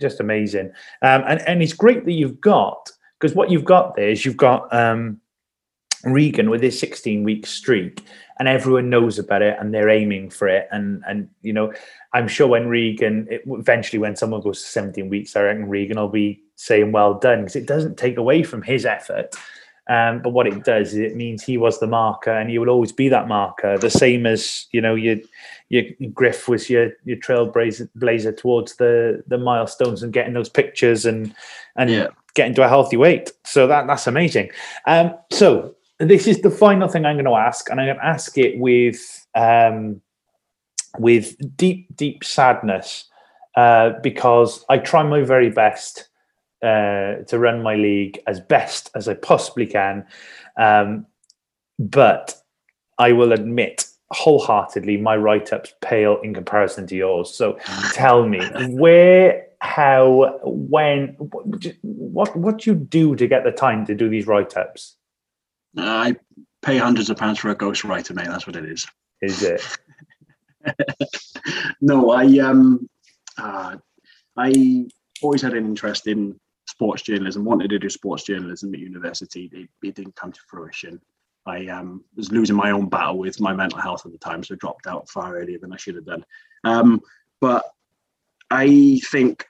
just 0.01 0.19
amazing. 0.19 0.71
Um, 1.01 1.23
and 1.27 1.41
and 1.41 1.61
it's 1.61 1.73
great 1.73 2.05
that 2.05 2.13
you've 2.13 2.41
got 2.41 2.89
because 3.19 3.35
what 3.35 3.51
you've 3.51 3.65
got 3.65 3.95
there 3.95 4.09
is 4.09 4.25
you've 4.25 4.37
got 4.37 4.73
um, 4.73 5.19
Regan 6.03 6.49
with 6.49 6.61
his 6.61 6.79
16 6.79 7.23
week 7.23 7.45
streak, 7.45 8.03
and 8.39 8.47
everyone 8.47 8.89
knows 8.89 9.19
about 9.19 9.41
it 9.41 9.57
and 9.59 9.73
they're 9.73 9.89
aiming 9.89 10.29
for 10.29 10.47
it. 10.47 10.67
And 10.71 11.03
and 11.07 11.29
you 11.41 11.53
know, 11.53 11.73
I'm 12.13 12.27
sure 12.27 12.47
when 12.47 12.67
Regan 12.67 13.27
it, 13.29 13.41
eventually 13.45 13.99
when 13.99 14.15
someone 14.15 14.41
goes 14.41 14.61
to 14.61 14.67
17 14.67 15.09
weeks, 15.09 15.35
I 15.35 15.41
reckon 15.41 15.69
Regan 15.69 15.97
will 15.97 16.07
be 16.07 16.41
saying 16.55 16.91
well 16.91 17.13
done 17.15 17.41
because 17.41 17.55
it 17.55 17.67
doesn't 17.67 17.97
take 17.97 18.17
away 18.17 18.43
from 18.43 18.61
his 18.61 18.85
effort. 18.85 19.35
Um, 19.89 20.21
but 20.21 20.31
what 20.31 20.47
it 20.47 20.63
does 20.63 20.89
is 20.93 20.99
it 20.99 21.15
means 21.15 21.43
he 21.43 21.57
was 21.57 21.79
the 21.79 21.87
marker 21.87 22.31
and 22.31 22.49
he 22.49 22.59
will 22.59 22.69
always 22.69 22.91
be 22.91 23.07
that 23.09 23.27
marker. 23.27 23.77
The 23.77 23.89
same 23.89 24.25
as 24.25 24.65
you 24.71 24.81
know 24.81 24.95
your 24.95 25.17
your 25.69 25.83
Griff 26.13 26.47
was 26.47 26.69
your 26.69 26.91
your 27.05 27.17
trailblazer 27.17 27.89
blazer 27.95 28.31
towards 28.31 28.75
the 28.75 29.23
the 29.27 29.37
milestones 29.37 30.03
and 30.03 30.13
getting 30.13 30.33
those 30.33 30.49
pictures 30.49 31.05
and 31.05 31.33
and 31.75 31.89
yeah. 31.89 32.07
getting 32.35 32.53
to 32.55 32.63
a 32.63 32.69
healthy 32.69 32.97
weight. 32.97 33.31
So 33.45 33.67
that 33.67 33.87
that's 33.87 34.07
amazing. 34.07 34.51
Um, 34.85 35.13
so 35.31 35.75
this 35.99 36.27
is 36.27 36.41
the 36.41 36.51
final 36.51 36.87
thing 36.87 37.05
I'm 37.05 37.15
going 37.15 37.25
to 37.25 37.31
ask, 37.31 37.69
and 37.69 37.79
I'm 37.79 37.87
going 37.87 37.97
to 37.97 38.05
ask 38.05 38.37
it 38.37 38.59
with 38.59 39.25
um, 39.35 40.01
with 40.99 41.35
deep, 41.55 41.95
deep 41.95 42.23
sadness 42.23 43.05
uh, 43.55 43.91
because 44.01 44.63
I 44.69 44.77
try 44.77 45.03
my 45.03 45.21
very 45.21 45.49
best 45.49 46.07
uh, 46.61 47.23
to 47.27 47.37
run 47.37 47.61
my 47.61 47.75
league 47.75 48.19
as 48.27 48.39
best 48.39 48.89
as 48.95 49.07
I 49.07 49.13
possibly 49.13 49.67
can, 49.67 50.05
um, 50.57 51.05
but 51.79 52.35
I 52.97 53.11
will 53.11 53.31
admit 53.31 53.85
wholeheartedly 54.11 54.97
my 54.97 55.15
write-ups 55.17 55.73
pale 55.81 56.19
in 56.21 56.33
comparison 56.33 56.87
to 56.87 56.95
yours. 56.95 57.33
So 57.35 57.59
tell 57.93 58.27
me 58.27 58.39
where, 58.69 59.47
how, 59.59 60.39
when, 60.43 61.15
what, 61.81 62.35
what 62.35 62.59
do 62.59 62.71
you 62.71 62.75
do 62.75 63.15
to 63.15 63.27
get 63.27 63.43
the 63.43 63.51
time 63.51 63.85
to 63.85 63.95
do 63.95 64.09
these 64.09 64.27
write-ups? 64.27 64.95
I 65.77 66.15
pay 66.61 66.77
hundreds 66.77 67.09
of 67.09 67.17
pounds 67.17 67.39
for 67.39 67.49
a 67.49 67.55
ghostwriter, 67.55 68.15
mate. 68.15 68.27
That's 68.27 68.47
what 68.47 68.55
it 68.55 68.65
is. 68.65 68.87
Is 69.21 69.43
it? 69.43 69.61
no, 71.81 72.11
I 72.11 72.25
um, 72.39 72.89
uh, 73.37 73.77
I 74.35 74.87
always 75.21 75.41
had 75.41 75.53
an 75.53 75.65
interest 75.65 76.07
in 76.07 76.39
sports 76.77 77.01
journalism. 77.01 77.43
Wanted 77.43 77.71
to 77.71 77.79
do 77.79 77.89
sports 77.89 78.23
journalism 78.23 78.71
at 78.71 78.79
university. 78.79 79.49
It, 79.51 79.87
it 79.87 79.95
didn't 79.95 80.15
come 80.15 80.31
to 80.31 80.39
fruition. 80.47 81.01
I 81.47 81.65
um, 81.67 82.03
was 82.15 82.31
losing 82.31 82.55
my 82.55 82.69
own 82.69 82.87
battle 82.87 83.17
with 83.17 83.41
my 83.41 83.51
mental 83.51 83.79
health 83.79 84.05
at 84.05 84.11
the 84.11 84.17
time, 84.19 84.43
so 84.43 84.53
I 84.53 84.57
dropped 84.57 84.85
out 84.85 85.09
far 85.09 85.35
earlier 85.37 85.57
than 85.57 85.73
I 85.73 85.77
should 85.77 85.95
have 85.95 86.05
done. 86.05 86.23
Um, 86.63 87.01
but 87.41 87.65
I 88.51 89.01
think 89.09 89.47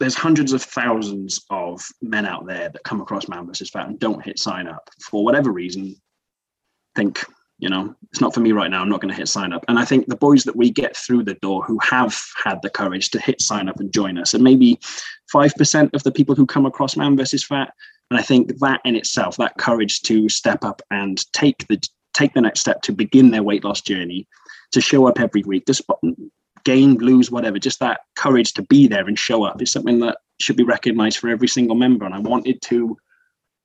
there's 0.00 0.16
hundreds 0.16 0.52
of 0.52 0.60
thousands 0.60 1.44
of 1.50 1.86
men 2.02 2.26
out 2.26 2.46
there 2.46 2.68
that 2.68 2.82
come 2.82 3.00
across 3.00 3.28
Man 3.28 3.46
versus 3.46 3.70
Fat 3.70 3.86
and 3.86 4.00
don't 4.00 4.24
hit 4.24 4.40
sign 4.40 4.66
up 4.66 4.90
for 5.00 5.24
whatever 5.24 5.52
reason. 5.52 5.94
Think, 6.96 7.24
you 7.58 7.68
know, 7.68 7.94
it's 8.10 8.20
not 8.20 8.34
for 8.34 8.40
me 8.40 8.52
right 8.52 8.70
now. 8.70 8.82
I'm 8.82 8.88
not 8.88 9.00
going 9.00 9.12
to 9.12 9.16
hit 9.16 9.28
sign 9.28 9.52
up. 9.52 9.64
And 9.68 9.78
I 9.78 9.84
think 9.84 10.06
the 10.06 10.16
boys 10.16 10.44
that 10.44 10.56
we 10.56 10.70
get 10.70 10.96
through 10.96 11.24
the 11.24 11.34
door 11.34 11.62
who 11.64 11.78
have 11.82 12.18
had 12.42 12.60
the 12.62 12.70
courage 12.70 13.10
to 13.10 13.20
hit 13.20 13.40
sign 13.40 13.68
up 13.68 13.80
and 13.80 13.92
join 13.92 14.18
us, 14.18 14.34
and 14.34 14.44
maybe 14.44 14.78
5% 15.34 15.94
of 15.94 16.02
the 16.02 16.12
people 16.12 16.34
who 16.34 16.46
come 16.46 16.66
across 16.66 16.96
Man 16.96 17.16
versus 17.16 17.44
Fat. 17.44 17.72
And 18.10 18.20
I 18.20 18.22
think 18.22 18.58
that 18.58 18.80
in 18.84 18.94
itself, 18.94 19.36
that 19.38 19.58
courage 19.58 20.02
to 20.02 20.28
step 20.28 20.64
up 20.64 20.82
and 20.90 21.24
take 21.32 21.66
the 21.68 21.80
take 22.14 22.32
the 22.32 22.40
next 22.40 22.60
step 22.60 22.80
to 22.82 22.92
begin 22.92 23.30
their 23.30 23.42
weight 23.42 23.62
loss 23.62 23.82
journey, 23.82 24.26
to 24.72 24.80
show 24.80 25.06
up 25.06 25.20
every 25.20 25.42
week, 25.42 25.64
despite 25.66 25.98
gain, 26.64 26.96
lose, 26.96 27.30
whatever, 27.30 27.58
just 27.58 27.78
that 27.78 28.00
courage 28.16 28.52
to 28.54 28.62
be 28.62 28.88
there 28.88 29.06
and 29.06 29.18
show 29.18 29.44
up 29.44 29.62
is 29.62 29.70
something 29.70 30.00
that 30.00 30.18
should 30.40 30.56
be 30.56 30.64
recognized 30.64 31.18
for 31.18 31.28
every 31.28 31.46
single 31.46 31.76
member. 31.76 32.04
And 32.04 32.14
I 32.14 32.18
wanted 32.18 32.60
to 32.62 32.96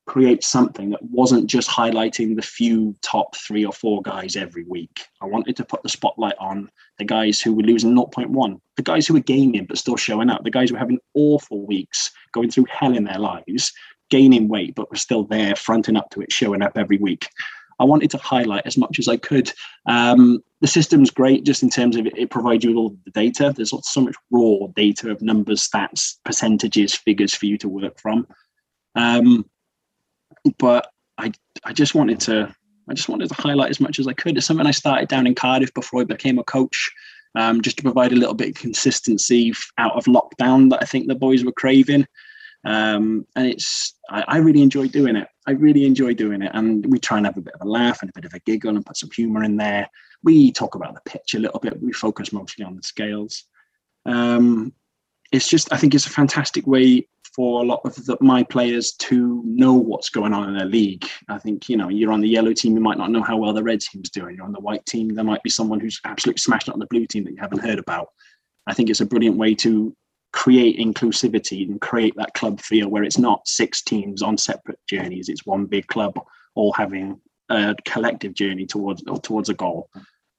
create 0.08 0.44
something 0.44 0.90
that 0.90 1.04
wasn't 1.04 1.50
just 1.50 1.70
highlighting 1.70 2.36
the 2.36 2.42
few 2.42 2.96
top 3.02 3.36
three 3.36 3.66
or 3.66 3.72
four 3.72 4.02
guys 4.02 4.36
every 4.36 4.64
week. 4.64 5.06
I 5.22 5.26
wanted 5.26 5.56
to 5.58 5.66
put 5.66 5.84
the 5.84 5.90
spotlight 5.90 6.36
on 6.40 6.70
the 6.98 7.06
guys 7.06 7.40
who 7.40 7.54
were 7.54 7.64
losing 7.64 7.96
0.1, 7.96 8.60
the 8.78 8.84
guys 8.84 9.08
who 9.08 9.14
were 9.14 9.20
gaining 9.20 9.66
but 9.66 9.78
still 9.78 9.98
showing 9.98 10.30
up, 10.30 10.44
the 10.44 10.52
guys 10.52 10.70
who 10.70 10.76
were 10.76 10.80
having 10.80 11.00
awful 11.14 11.66
weeks, 11.66 12.12
going 12.34 12.50
through 12.50 12.66
hell 12.70 12.96
in 12.96 13.04
their 13.04 13.20
lives, 13.20 13.72
gaining 14.10 14.48
weight, 14.48 14.76
but 14.76 14.90
were 14.90 14.98
still 14.98 15.24
there, 15.24 15.56
fronting 15.56 15.96
up 15.96 16.10
to 16.12 16.22
it, 16.22 16.32
showing 16.32 16.62
up 16.62 16.78
every 16.78 16.98
week. 16.98 17.28
I 17.80 17.84
wanted 17.84 18.12
to 18.12 18.18
highlight 18.20 18.68
as 18.68 18.78
much 18.78 19.00
as 19.00 19.08
I 19.08 19.18
could. 19.18 19.52
Um, 19.88 20.44
the 20.62 20.68
system's 20.68 21.10
great 21.10 21.44
just 21.44 21.64
in 21.64 21.70
terms 21.70 21.96
of 21.96 22.06
it, 22.06 22.14
it 22.16 22.30
provides 22.30 22.64
you 22.64 22.70
with 22.70 22.78
all 22.78 22.98
the 23.06 23.12
data. 23.12 23.52
There's 23.56 23.74
so 23.84 24.02
much 24.02 24.16
raw 24.30 24.68
data 24.76 25.10
of 25.10 25.22
numbers, 25.22 25.68
stats, 25.68 26.18
percentages, 26.24 26.94
figures 26.94 27.34
for 27.34 27.48
you 27.48 27.58
to 27.58 27.70
work 27.70 28.00
from. 28.00 28.28
Um, 28.96 29.50
but 30.58 30.92
I, 31.18 31.32
I 31.64 31.74
just 31.74 31.96
wanted 31.96 32.20
to, 32.22 32.54
I 32.90 32.94
just 32.94 33.10
wanted 33.10 33.30
to 33.30 33.36
highlight 33.36 33.70
as 33.70 33.80
much 33.80 34.00
as 34.00 34.08
I 34.08 34.14
could. 34.14 34.38
It's 34.38 34.46
something 34.46 34.66
I 34.66 34.72
started 34.72 35.08
down 35.08 35.28
in 35.28 35.36
Cardiff 35.36 35.74
before 35.74 36.02
I 36.02 36.06
became 36.06 36.40
a 36.40 36.44
coach, 36.44 36.92
um, 37.36 37.62
just 37.62 37.78
to 37.78 37.84
provide 37.84 38.12
a 38.12 38.18
little 38.18 38.34
bit 38.34 38.50
of 38.50 38.56
consistency 38.56 39.54
out 39.78 39.96
of 39.96 40.06
lockdown 40.06 40.70
that 40.72 40.82
I 40.82 40.86
think 40.86 41.08
the 41.08 41.16
boys 41.16 41.44
were 41.44 41.52
craving. 41.52 42.06
Um, 42.64 43.26
and 43.36 43.48
it's 43.48 43.96
I, 44.10 44.24
I, 44.28 44.38
really 44.38 44.62
enjoy 44.62 44.88
doing 44.88 45.16
it. 45.16 45.28
I 45.48 45.52
really 45.52 45.84
enjoy 45.84 46.14
doing 46.14 46.44
it, 46.44 46.52
and 46.54 46.86
we 46.92 47.00
try 47.00 47.18
and 47.18 47.26
have 47.26 47.38
a 47.38 47.42
bit 47.42 47.56
of 47.56 47.62
a 47.62 47.70
laugh 47.70 48.02
and 48.02 48.10
a 48.10 48.14
bit 48.14 48.26
of 48.26 48.36
a 48.36 48.40
giggle 48.40 48.76
and 48.76 48.86
put 48.86 48.98
some 48.98 49.10
humour 49.10 49.44
in 49.44 49.58
there. 49.58 49.90
We 50.24 50.52
talk 50.52 50.76
about 50.76 50.94
the 50.94 51.10
pitch 51.10 51.34
a 51.34 51.40
little 51.40 51.60
bit. 51.60 51.82
We 51.82 51.92
focus 51.92 52.32
mostly 52.32 52.64
on 52.64 52.76
the 52.76 52.84
scales. 52.84 53.46
Um, 54.06 54.74
it's 55.32 55.48
just 55.48 55.74
I 55.74 55.78
think 55.78 55.96
it's 55.96 56.06
a 56.06 56.12
fantastic 56.12 56.68
way 56.68 57.08
for 57.36 57.62
a 57.62 57.66
lot 57.66 57.82
of 57.86 57.96
the, 58.06 58.18
my 58.20 58.44
players 58.44 58.92
to 58.94 59.42
know 59.46 59.74
what's 59.74 60.10
going 60.10 60.34
on 60.34 60.50
in 60.50 60.58
their 60.58 60.66
league. 60.66 61.06
I 61.30 61.38
think 61.38 61.70
you 61.70 61.78
know 61.78 61.90
you're 61.90 62.12
on 62.12 62.22
the 62.22 62.28
yellow 62.28 62.54
team, 62.54 62.76
you 62.76 62.82
might 62.82 62.98
not 62.98 63.12
know 63.12 63.24
how 63.24 63.38
well 63.38 63.54
the 63.54 63.64
red 63.64 63.82
team's 63.82 64.10
doing. 64.10 64.36
You're 64.36 64.46
on 64.46 64.52
the 64.52 64.60
white 64.60 64.86
team, 64.86 65.10
there 65.10 65.24
might 65.24 65.44
be 65.44 65.50
someone 65.50 65.80
who's 65.80 66.00
absolutely 66.06 66.40
smashed 66.40 66.70
on 66.70 66.80
the 66.80 66.88
blue 66.88 67.08
team 67.08 67.24
that 67.26 67.32
you 67.32 67.40
haven't 67.40 67.64
heard 67.64 67.80
about. 67.80 68.10
I 68.68 68.74
think 68.74 68.90
it's 68.90 69.02
a 69.02 69.06
brilliant 69.06 69.38
way 69.38 69.56
to 69.56 69.96
create 70.34 70.80
inclusivity 70.80 71.68
and 71.68 71.82
create 71.82 72.16
that 72.16 72.34
club 72.34 72.62
feel 72.62 72.90
where 72.90 73.04
it's 73.04 73.18
not 73.18 73.48
six 73.48 73.82
teams 73.82 74.22
on 74.22 74.38
separate 74.38 74.80
journeys 74.88 75.28
it's 75.28 75.46
one 75.46 75.66
big 75.66 75.86
club 75.88 76.18
all 76.56 76.72
having 76.74 77.20
a 77.50 77.76
collective 77.84 78.34
journey 78.34 78.66
towards 78.66 79.04
towards 79.24 79.50
a 79.50 79.54
goal 79.54 79.90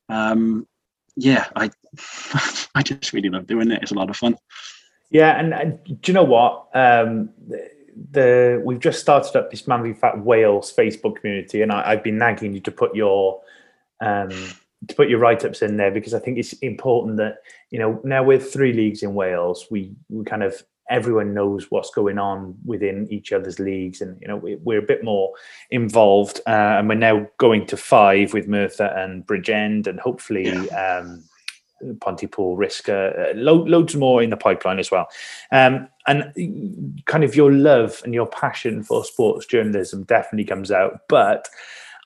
um, 0.09 0.67
yeah 1.17 1.47
i 1.57 1.71
i 2.75 2.83
just 2.83 3.13
really 3.13 3.29
love 3.29 3.47
doing 3.47 3.71
it 3.71 3.83
it's 3.83 3.93
a 3.93 3.95
lot 3.95 4.09
of 4.09 4.17
fun 4.17 4.35
yeah 5.13 5.39
and, 5.39 5.55
and 5.55 5.85
do 5.85 6.13
you 6.13 6.15
know 6.15 6.25
what 6.25 6.69
um, 6.75 7.31
the, 7.47 7.71
the, 8.11 8.63
we've 8.65 8.81
just 8.81 9.01
started 9.01 9.37
up 9.37 9.51
this 9.51 9.69
man 9.69 9.95
fat 9.95 10.19
wales 10.19 10.73
facebook 10.75 11.21
community 11.21 11.63
and 11.63 11.71
I, 11.71 11.91
have 11.91 12.03
been 12.03 12.19
nagging 12.19 12.55
you 12.55 12.61
to 12.61 12.71
put 12.71 12.95
your 12.95 13.41
um, 14.01 14.31
to 14.89 14.95
put 14.95 15.09
your 15.09 15.19
write-ups 15.19 15.63
in 15.63 15.77
there 15.77 15.91
because 15.91 16.15
I 16.15 16.19
think 16.19 16.39
it's 16.39 16.53
important 16.55 17.17
that 17.19 17.39
you 17.71 17.79
know 17.79 18.01
now 18.05 18.23
with 18.23 18.53
three 18.53 18.73
leagues 18.73 19.03
in 19.03 19.15
Wales, 19.15 19.67
we 19.71 19.95
we 20.09 20.25
kind 20.25 20.43
of 20.43 20.63
everyone 20.91 21.33
knows 21.33 21.71
what's 21.71 21.91
going 21.91 22.19
on 22.19 22.57
within 22.65 23.07
each 23.11 23.33
other's 23.33 23.59
leagues, 23.59 24.01
and 24.01 24.21
you 24.21 24.29
know 24.29 24.37
we, 24.37 24.75
are 24.75 24.81
a 24.81 24.83
bit 24.83 25.05
more 25.05 25.33
involved, 25.71 26.41
uh, 26.47 26.79
and 26.79 26.89
we're 26.89 26.95
now 26.95 27.27
going 27.39 27.67
to 27.67 27.77
five 27.77 28.33
with 28.33 28.49
Merthyr 28.49 28.93
and 28.97 29.27
Bridgend, 29.27 29.87
and 29.87 30.01
hopefully. 30.01 30.47
Yeah. 30.47 30.99
Um, 31.01 31.25
Pontypool, 32.01 32.57
Risca, 32.57 33.19
uh, 33.19 33.33
lo- 33.35 33.65
loads 33.65 33.95
more 33.95 34.23
in 34.23 34.31
the 34.31 34.37
pipeline 34.37 34.79
as 34.79 34.91
well. 34.91 35.09
Um, 35.51 35.89
and 36.07 37.03
kind 37.07 37.25
of 37.25 37.37
your 37.37 37.53
love 37.53 38.01
and 38.05 38.13
your 38.13 38.27
passion 38.27 38.83
for 38.83 39.05
sports 39.05 39.47
journalism 39.47 40.05
definitely 40.05 40.45
comes 40.45 40.71
out. 40.71 41.01
But 41.09 41.49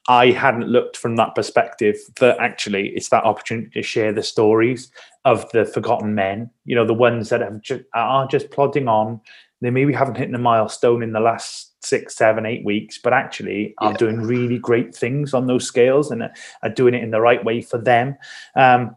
I 0.09 0.31
hadn't 0.31 0.69
looked 0.69 0.97
from 0.97 1.17
that 1.17 1.35
perspective 1.35 1.97
that 2.21 2.39
actually 2.39 2.89
it's 2.91 3.09
that 3.09 3.25
opportunity 3.25 3.71
to 3.71 3.83
share 3.83 4.13
the 4.13 4.23
stories 4.23 4.91
of 5.25 5.51
the 5.51 5.65
forgotten 5.65 6.15
men, 6.15 6.51
you 6.65 6.77
know, 6.77 6.87
the 6.87 6.95
ones 6.95 7.29
that 7.31 7.41
have 7.41 7.61
just, 7.61 7.83
are 7.95 8.27
just 8.29 8.51
plodding 8.51 8.89
on. 8.89 9.21
They 9.61 9.71
maybe 9.71 9.93
haven't 9.93 10.19
hit 10.19 10.33
a 10.33 10.39
milestone 10.39 11.03
in 11.03 11.13
the 11.13 11.21
last 11.21 11.83
six, 11.85 12.15
seven, 12.15 12.47
eight 12.47 12.65
weeks, 12.65 12.99
but 12.99 13.13
actually 13.13 13.75
are 13.79 13.93
yeah. 13.93 13.97
doing 13.97 14.21
really 14.21 14.59
great 14.59 14.95
things 14.95 15.35
on 15.35 15.47
those 15.47 15.67
scales 15.67 16.11
and 16.11 16.23
are 16.63 16.71
doing 16.71 16.95
it 16.95 17.03
in 17.03 17.11
the 17.11 17.21
right 17.21 17.45
way 17.45 17.63
for 17.63 17.79
them. 17.79 18.17
Um, 18.55 18.97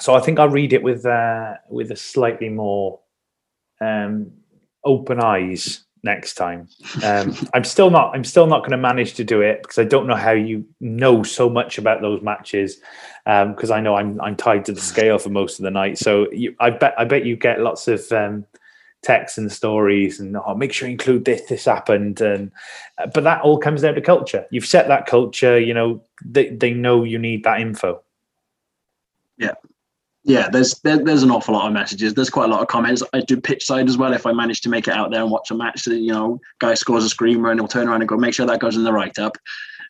so 0.00 0.14
I 0.14 0.20
think 0.20 0.38
I'll 0.38 0.48
read 0.48 0.72
it 0.72 0.82
with 0.82 1.04
uh, 1.06 1.54
with 1.68 1.90
a 1.90 1.96
slightly 1.96 2.48
more 2.48 3.00
um, 3.80 4.32
open 4.84 5.20
eyes 5.20 5.84
next 6.02 6.34
time. 6.34 6.68
Um, 7.04 7.36
I'm 7.54 7.64
still 7.64 7.90
not. 7.90 8.14
I'm 8.14 8.24
still 8.24 8.46
not 8.46 8.60
going 8.60 8.72
to 8.72 8.76
manage 8.76 9.14
to 9.14 9.24
do 9.24 9.40
it 9.40 9.62
because 9.62 9.78
I 9.78 9.84
don't 9.84 10.06
know 10.06 10.16
how 10.16 10.32
you 10.32 10.64
know 10.80 11.22
so 11.22 11.48
much 11.48 11.78
about 11.78 12.00
those 12.00 12.22
matches. 12.22 12.80
Because 13.24 13.70
um, 13.70 13.76
I 13.76 13.80
know 13.80 13.96
I'm 13.96 14.20
I'm 14.20 14.36
tied 14.36 14.64
to 14.66 14.72
the 14.72 14.80
scale 14.80 15.18
for 15.18 15.30
most 15.30 15.58
of 15.58 15.64
the 15.64 15.70
night. 15.70 15.98
So 15.98 16.30
you, 16.32 16.54
I 16.60 16.70
bet 16.70 16.94
I 16.98 17.04
bet 17.04 17.24
you 17.24 17.36
get 17.36 17.60
lots 17.60 17.88
of 17.88 18.10
um, 18.12 18.46
texts 19.02 19.36
and 19.36 19.50
stories 19.50 20.20
and 20.20 20.36
oh, 20.36 20.54
make 20.54 20.72
sure 20.72 20.88
you 20.88 20.92
include 20.92 21.24
this. 21.24 21.42
This 21.48 21.64
happened, 21.64 22.20
and 22.20 22.50
uh, 22.98 23.06
but 23.06 23.24
that 23.24 23.42
all 23.42 23.58
comes 23.58 23.82
down 23.82 23.94
to 23.94 24.00
culture. 24.00 24.46
You've 24.50 24.66
set 24.66 24.88
that 24.88 25.06
culture. 25.06 25.58
You 25.58 25.74
know 25.74 26.02
they 26.24 26.50
they 26.50 26.72
know 26.72 27.04
you 27.04 27.18
need 27.18 27.44
that 27.44 27.60
info. 27.60 28.02
Yeah, 29.38 29.54
yeah, 30.24 30.48
there's 30.48 30.78
there, 30.80 31.02
there's 31.02 31.24
an 31.24 31.30
awful 31.30 31.54
lot 31.54 31.66
of 31.66 31.72
messages. 31.72 32.14
There's 32.14 32.30
quite 32.30 32.44
a 32.44 32.52
lot 32.52 32.60
of 32.60 32.68
comments. 32.68 33.02
I 33.12 33.20
do 33.20 33.40
pitch 33.40 33.64
side 33.64 33.88
as 33.88 33.96
well. 33.96 34.12
If 34.12 34.24
I 34.24 34.32
manage 34.32 34.60
to 34.62 34.68
make 34.68 34.86
it 34.86 34.94
out 34.94 35.10
there 35.10 35.22
and 35.22 35.30
watch 35.30 35.50
a 35.50 35.54
match, 35.54 35.84
that 35.84 35.98
you 35.98 36.12
know, 36.12 36.40
guy 36.60 36.74
scores 36.74 37.04
a 37.04 37.08
screamer 37.08 37.50
and 37.50 37.58
he'll 37.58 37.68
turn 37.68 37.88
around 37.88 38.02
and 38.02 38.08
go, 38.08 38.16
make 38.16 38.34
sure 38.34 38.46
that 38.46 38.60
goes 38.60 38.76
in 38.76 38.84
the 38.84 38.92
write 38.92 39.18
up. 39.18 39.36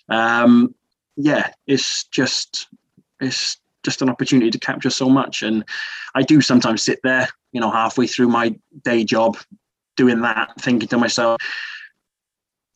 Um, 0.09 0.75
yeah, 1.17 1.53
it's 1.67 2.05
just 2.05 2.69
it's 3.21 3.59
just 3.83 4.01
an 4.01 4.09
opportunity 4.09 4.51
to 4.51 4.59
capture 4.59 4.91
so 4.91 5.09
much. 5.09 5.43
And 5.43 5.65
I 6.15 6.23
do 6.23 6.41
sometimes 6.41 6.83
sit 6.83 7.01
there, 7.05 7.29
you 7.53 7.61
know, 7.61 7.71
halfway 7.71 8.07
through 8.07 8.29
my 8.29 8.55
day 8.85 9.05
job, 9.05 9.37
doing 9.97 10.23
that, 10.23 10.53
thinking 10.61 10.89
to 10.89 10.99
myself, 10.99 11.43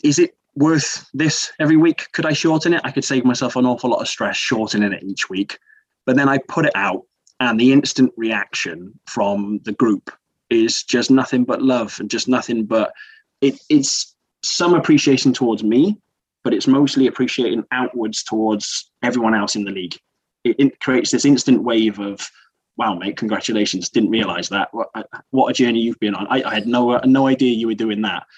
is 0.05 0.19
it 0.19 0.37
worth 0.57 1.09
this 1.14 1.53
every 1.59 1.77
week? 1.77 2.09
Could 2.12 2.27
I 2.27 2.33
shorten 2.35 2.75
it? 2.75 2.83
I 2.85 2.90
could 2.90 3.05
save 3.05 3.25
myself 3.25 3.57
an 3.57 3.64
awful 3.64 3.90
lot 3.90 4.01
of 4.01 4.09
stress 4.09 4.37
shortening 4.37 4.92
it 4.92 5.03
each 5.03 5.31
week. 5.31 5.59
But 6.05 6.16
then 6.16 6.29
I 6.29 6.38
put 6.38 6.66
it 6.66 6.73
out 6.75 7.05
and 7.40 7.61
the 7.61 7.72
instant 7.72 8.12
reaction 8.16 8.99
from 9.07 9.61
the 9.64 9.72
group 9.72 10.11
is 10.51 10.83
just 10.83 11.11
nothing 11.11 11.44
but 11.44 11.62
love 11.62 11.96
and 12.01 12.11
just 12.11 12.29
nothing 12.29 12.64
but 12.64 12.92
it, 13.40 13.59
it's 13.68 14.14
some 14.42 14.75
appreciation 14.75 15.33
towards 15.33 15.62
me 15.62 15.99
but 16.46 16.55
it's 16.55 16.68
mostly 16.68 17.09
appreciating 17.09 17.64
outwards 17.72 18.22
towards 18.22 18.88
everyone 19.03 19.35
else 19.35 19.57
in 19.57 19.64
the 19.64 19.70
league. 19.72 19.96
It, 20.44 20.55
it 20.61 20.79
creates 20.79 21.11
this 21.11 21.25
instant 21.25 21.64
wave 21.64 21.99
of 21.99 22.31
wow 22.77 22.94
mate 22.94 23.16
congratulations 23.16 23.88
didn't 23.88 24.11
realize 24.11 24.49
that. 24.51 24.72
What, 24.72 24.90
what 25.31 25.51
a 25.51 25.53
journey 25.53 25.81
you've 25.81 25.99
been 25.99 26.14
on. 26.14 26.29
I, 26.29 26.44
I, 26.44 26.55
had 26.55 26.68
no 26.68 26.99
no 26.99 27.27
idea 27.27 27.53
you 27.53 27.66
were 27.66 27.75
doing 27.75 28.03
that. 28.03 28.29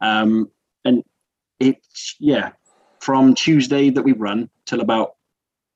Um, 0.00 0.48
and 0.84 1.02
it's 1.58 2.14
yeah 2.20 2.52
from 3.00 3.34
tuesday 3.34 3.90
that 3.90 4.04
we 4.04 4.12
run 4.12 4.48
till 4.66 4.80
about 4.80 5.16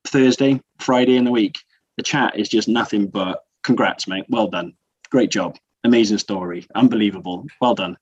thursday 0.05 0.63
friday 0.79 1.17
in 1.17 1.25
the 1.25 1.31
week 1.33 1.59
the 1.97 2.03
chat 2.03 2.39
is 2.39 2.49
just 2.49 2.69
nothing 2.69 3.07
but 3.07 3.45
congrats, 3.63 4.09
mate. 4.09 4.25
Well 4.29 4.49
done. 4.49 4.75
Great 5.11 5.31
job. 5.31 5.57
Amazing 5.85 6.19
story. 6.19 6.67
Unbelievable. 6.75 7.47
Well 7.61 7.75
done. 7.75 7.97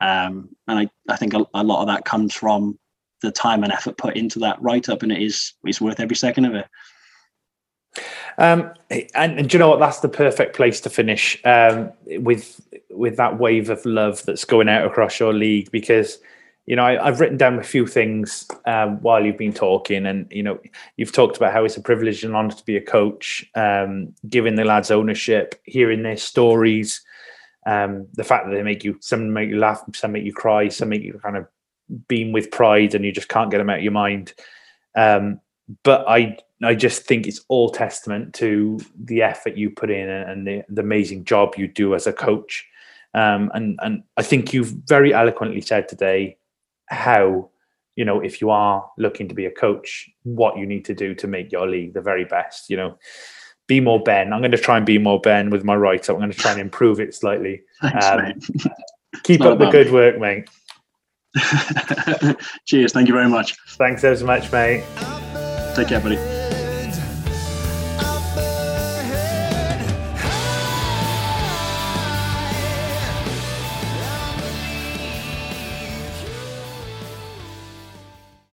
Um, 0.00 0.48
and 0.68 0.78
I, 0.80 0.90
I 1.08 1.16
think 1.16 1.34
a, 1.34 1.46
a, 1.54 1.64
lot 1.64 1.80
of 1.80 1.86
that 1.88 2.04
comes 2.04 2.34
from 2.34 2.78
the 3.22 3.30
time 3.30 3.62
and 3.64 3.72
effort 3.72 3.96
put 3.96 4.16
into 4.16 4.38
that 4.40 4.60
write 4.60 4.88
up, 4.88 5.02
and 5.02 5.12
it 5.12 5.22
is 5.22 5.54
it's 5.64 5.80
worth 5.80 6.00
every 6.00 6.16
second 6.16 6.44
of 6.44 6.54
it. 6.54 6.66
Um, 8.38 8.72
and, 8.90 9.38
and, 9.38 9.48
do 9.48 9.54
you 9.54 9.58
know 9.60 9.70
what? 9.70 9.78
That's 9.78 10.00
the 10.00 10.08
perfect 10.08 10.56
place 10.56 10.80
to 10.82 10.90
finish 10.90 11.40
um, 11.44 11.92
with 12.06 12.60
with 12.90 13.16
that 13.16 13.38
wave 13.38 13.70
of 13.70 13.84
love 13.86 14.24
that's 14.26 14.44
going 14.44 14.68
out 14.68 14.84
across 14.84 15.18
your 15.20 15.32
league 15.32 15.70
because 15.70 16.18
you 16.66 16.76
know, 16.76 16.84
I, 16.84 17.04
have 17.04 17.20
written 17.20 17.36
down 17.36 17.58
a 17.58 17.62
few 17.62 17.86
things 17.86 18.48
um, 18.64 19.00
while 19.02 19.24
you've 19.24 19.36
been 19.36 19.52
talking, 19.52 20.06
and 20.06 20.26
you 20.30 20.42
know, 20.42 20.58
you've 20.96 21.12
talked 21.12 21.36
about 21.36 21.52
how 21.52 21.64
it's 21.64 21.76
a 21.76 21.82
privilege 21.82 22.24
and 22.24 22.34
honor 22.34 22.54
to 22.54 22.64
be 22.64 22.76
a 22.76 22.80
coach, 22.80 23.44
um, 23.54 24.14
giving 24.28 24.54
the 24.54 24.64
lads 24.64 24.90
ownership, 24.90 25.60
hearing 25.64 26.02
their 26.02 26.16
stories, 26.16 27.04
um, 27.66 28.06
the 28.14 28.24
fact 28.24 28.46
that 28.46 28.54
they 28.54 28.62
make 28.62 28.82
you 28.82 28.96
some 29.00 29.32
make 29.32 29.50
you 29.50 29.58
laugh, 29.58 29.82
some 29.94 30.12
make 30.12 30.24
you 30.24 30.32
cry, 30.32 30.68
some 30.68 30.88
make 30.88 31.02
you 31.02 31.20
kind 31.22 31.36
of 31.36 31.46
beam 32.08 32.32
with 32.32 32.50
pride, 32.50 32.94
and 32.94 33.04
you 33.04 33.12
just 33.12 33.28
can't 33.28 33.50
get 33.50 33.58
them 33.58 33.68
out 33.68 33.78
of 33.78 33.84
your 33.84 33.92
mind. 33.92 34.32
Um, 34.94 35.40
but 35.82 36.06
I, 36.08 36.38
I 36.62 36.74
just 36.74 37.02
think 37.02 37.26
it's 37.26 37.44
all 37.48 37.68
testament 37.68 38.32
to 38.34 38.80
the 38.98 39.22
effort 39.22 39.56
you 39.56 39.70
put 39.70 39.90
in 39.90 40.08
and 40.08 40.46
the, 40.46 40.62
the 40.68 40.82
amazing 40.82 41.24
job 41.24 41.54
you 41.56 41.68
do 41.68 41.94
as 41.94 42.06
a 42.06 42.12
coach. 42.12 42.66
Um, 43.12 43.50
and 43.54 43.78
and 43.82 44.02
I 44.16 44.22
think 44.22 44.52
you've 44.54 44.74
very 44.86 45.12
eloquently 45.12 45.60
said 45.60 45.88
today 45.88 46.38
how 46.94 47.50
you 47.96 48.04
know 48.04 48.20
if 48.20 48.40
you 48.40 48.50
are 48.50 48.88
looking 48.98 49.28
to 49.28 49.34
be 49.34 49.46
a 49.46 49.50
coach 49.50 50.08
what 50.22 50.56
you 50.56 50.66
need 50.66 50.84
to 50.86 50.94
do 50.94 51.14
to 51.14 51.26
make 51.26 51.52
your 51.52 51.68
league 51.68 51.94
the 51.94 52.00
very 52.00 52.24
best 52.24 52.70
you 52.70 52.76
know. 52.76 52.98
Be 53.66 53.80
more 53.80 54.02
ben. 54.02 54.34
I'm 54.34 54.42
going 54.42 54.52
to 54.52 54.58
try 54.58 54.76
and 54.76 54.84
be 54.84 54.98
more 54.98 55.18
ben 55.18 55.48
with 55.48 55.64
my 55.64 55.74
write 55.74 56.10
up 56.10 56.16
i'm 56.16 56.20
going 56.20 56.30
to 56.30 56.36
try 56.36 56.50
and 56.50 56.60
improve 56.60 57.00
it 57.00 57.14
slightly. 57.14 57.62
Thanks, 57.80 58.06
um, 58.06 58.34
keep 59.22 59.40
up 59.40 59.58
the 59.58 59.70
good 59.70 59.90
work 59.90 60.18
mate. 60.18 60.50
Cheers. 62.66 62.92
Thank 62.92 63.08
you 63.08 63.14
very 63.14 63.30
much. 63.30 63.56
Thanks 63.70 64.02
so 64.02 64.14
much 64.26 64.52
mate. 64.52 64.84
Take 65.74 65.88
care 65.88 66.00
buddy 66.00 66.33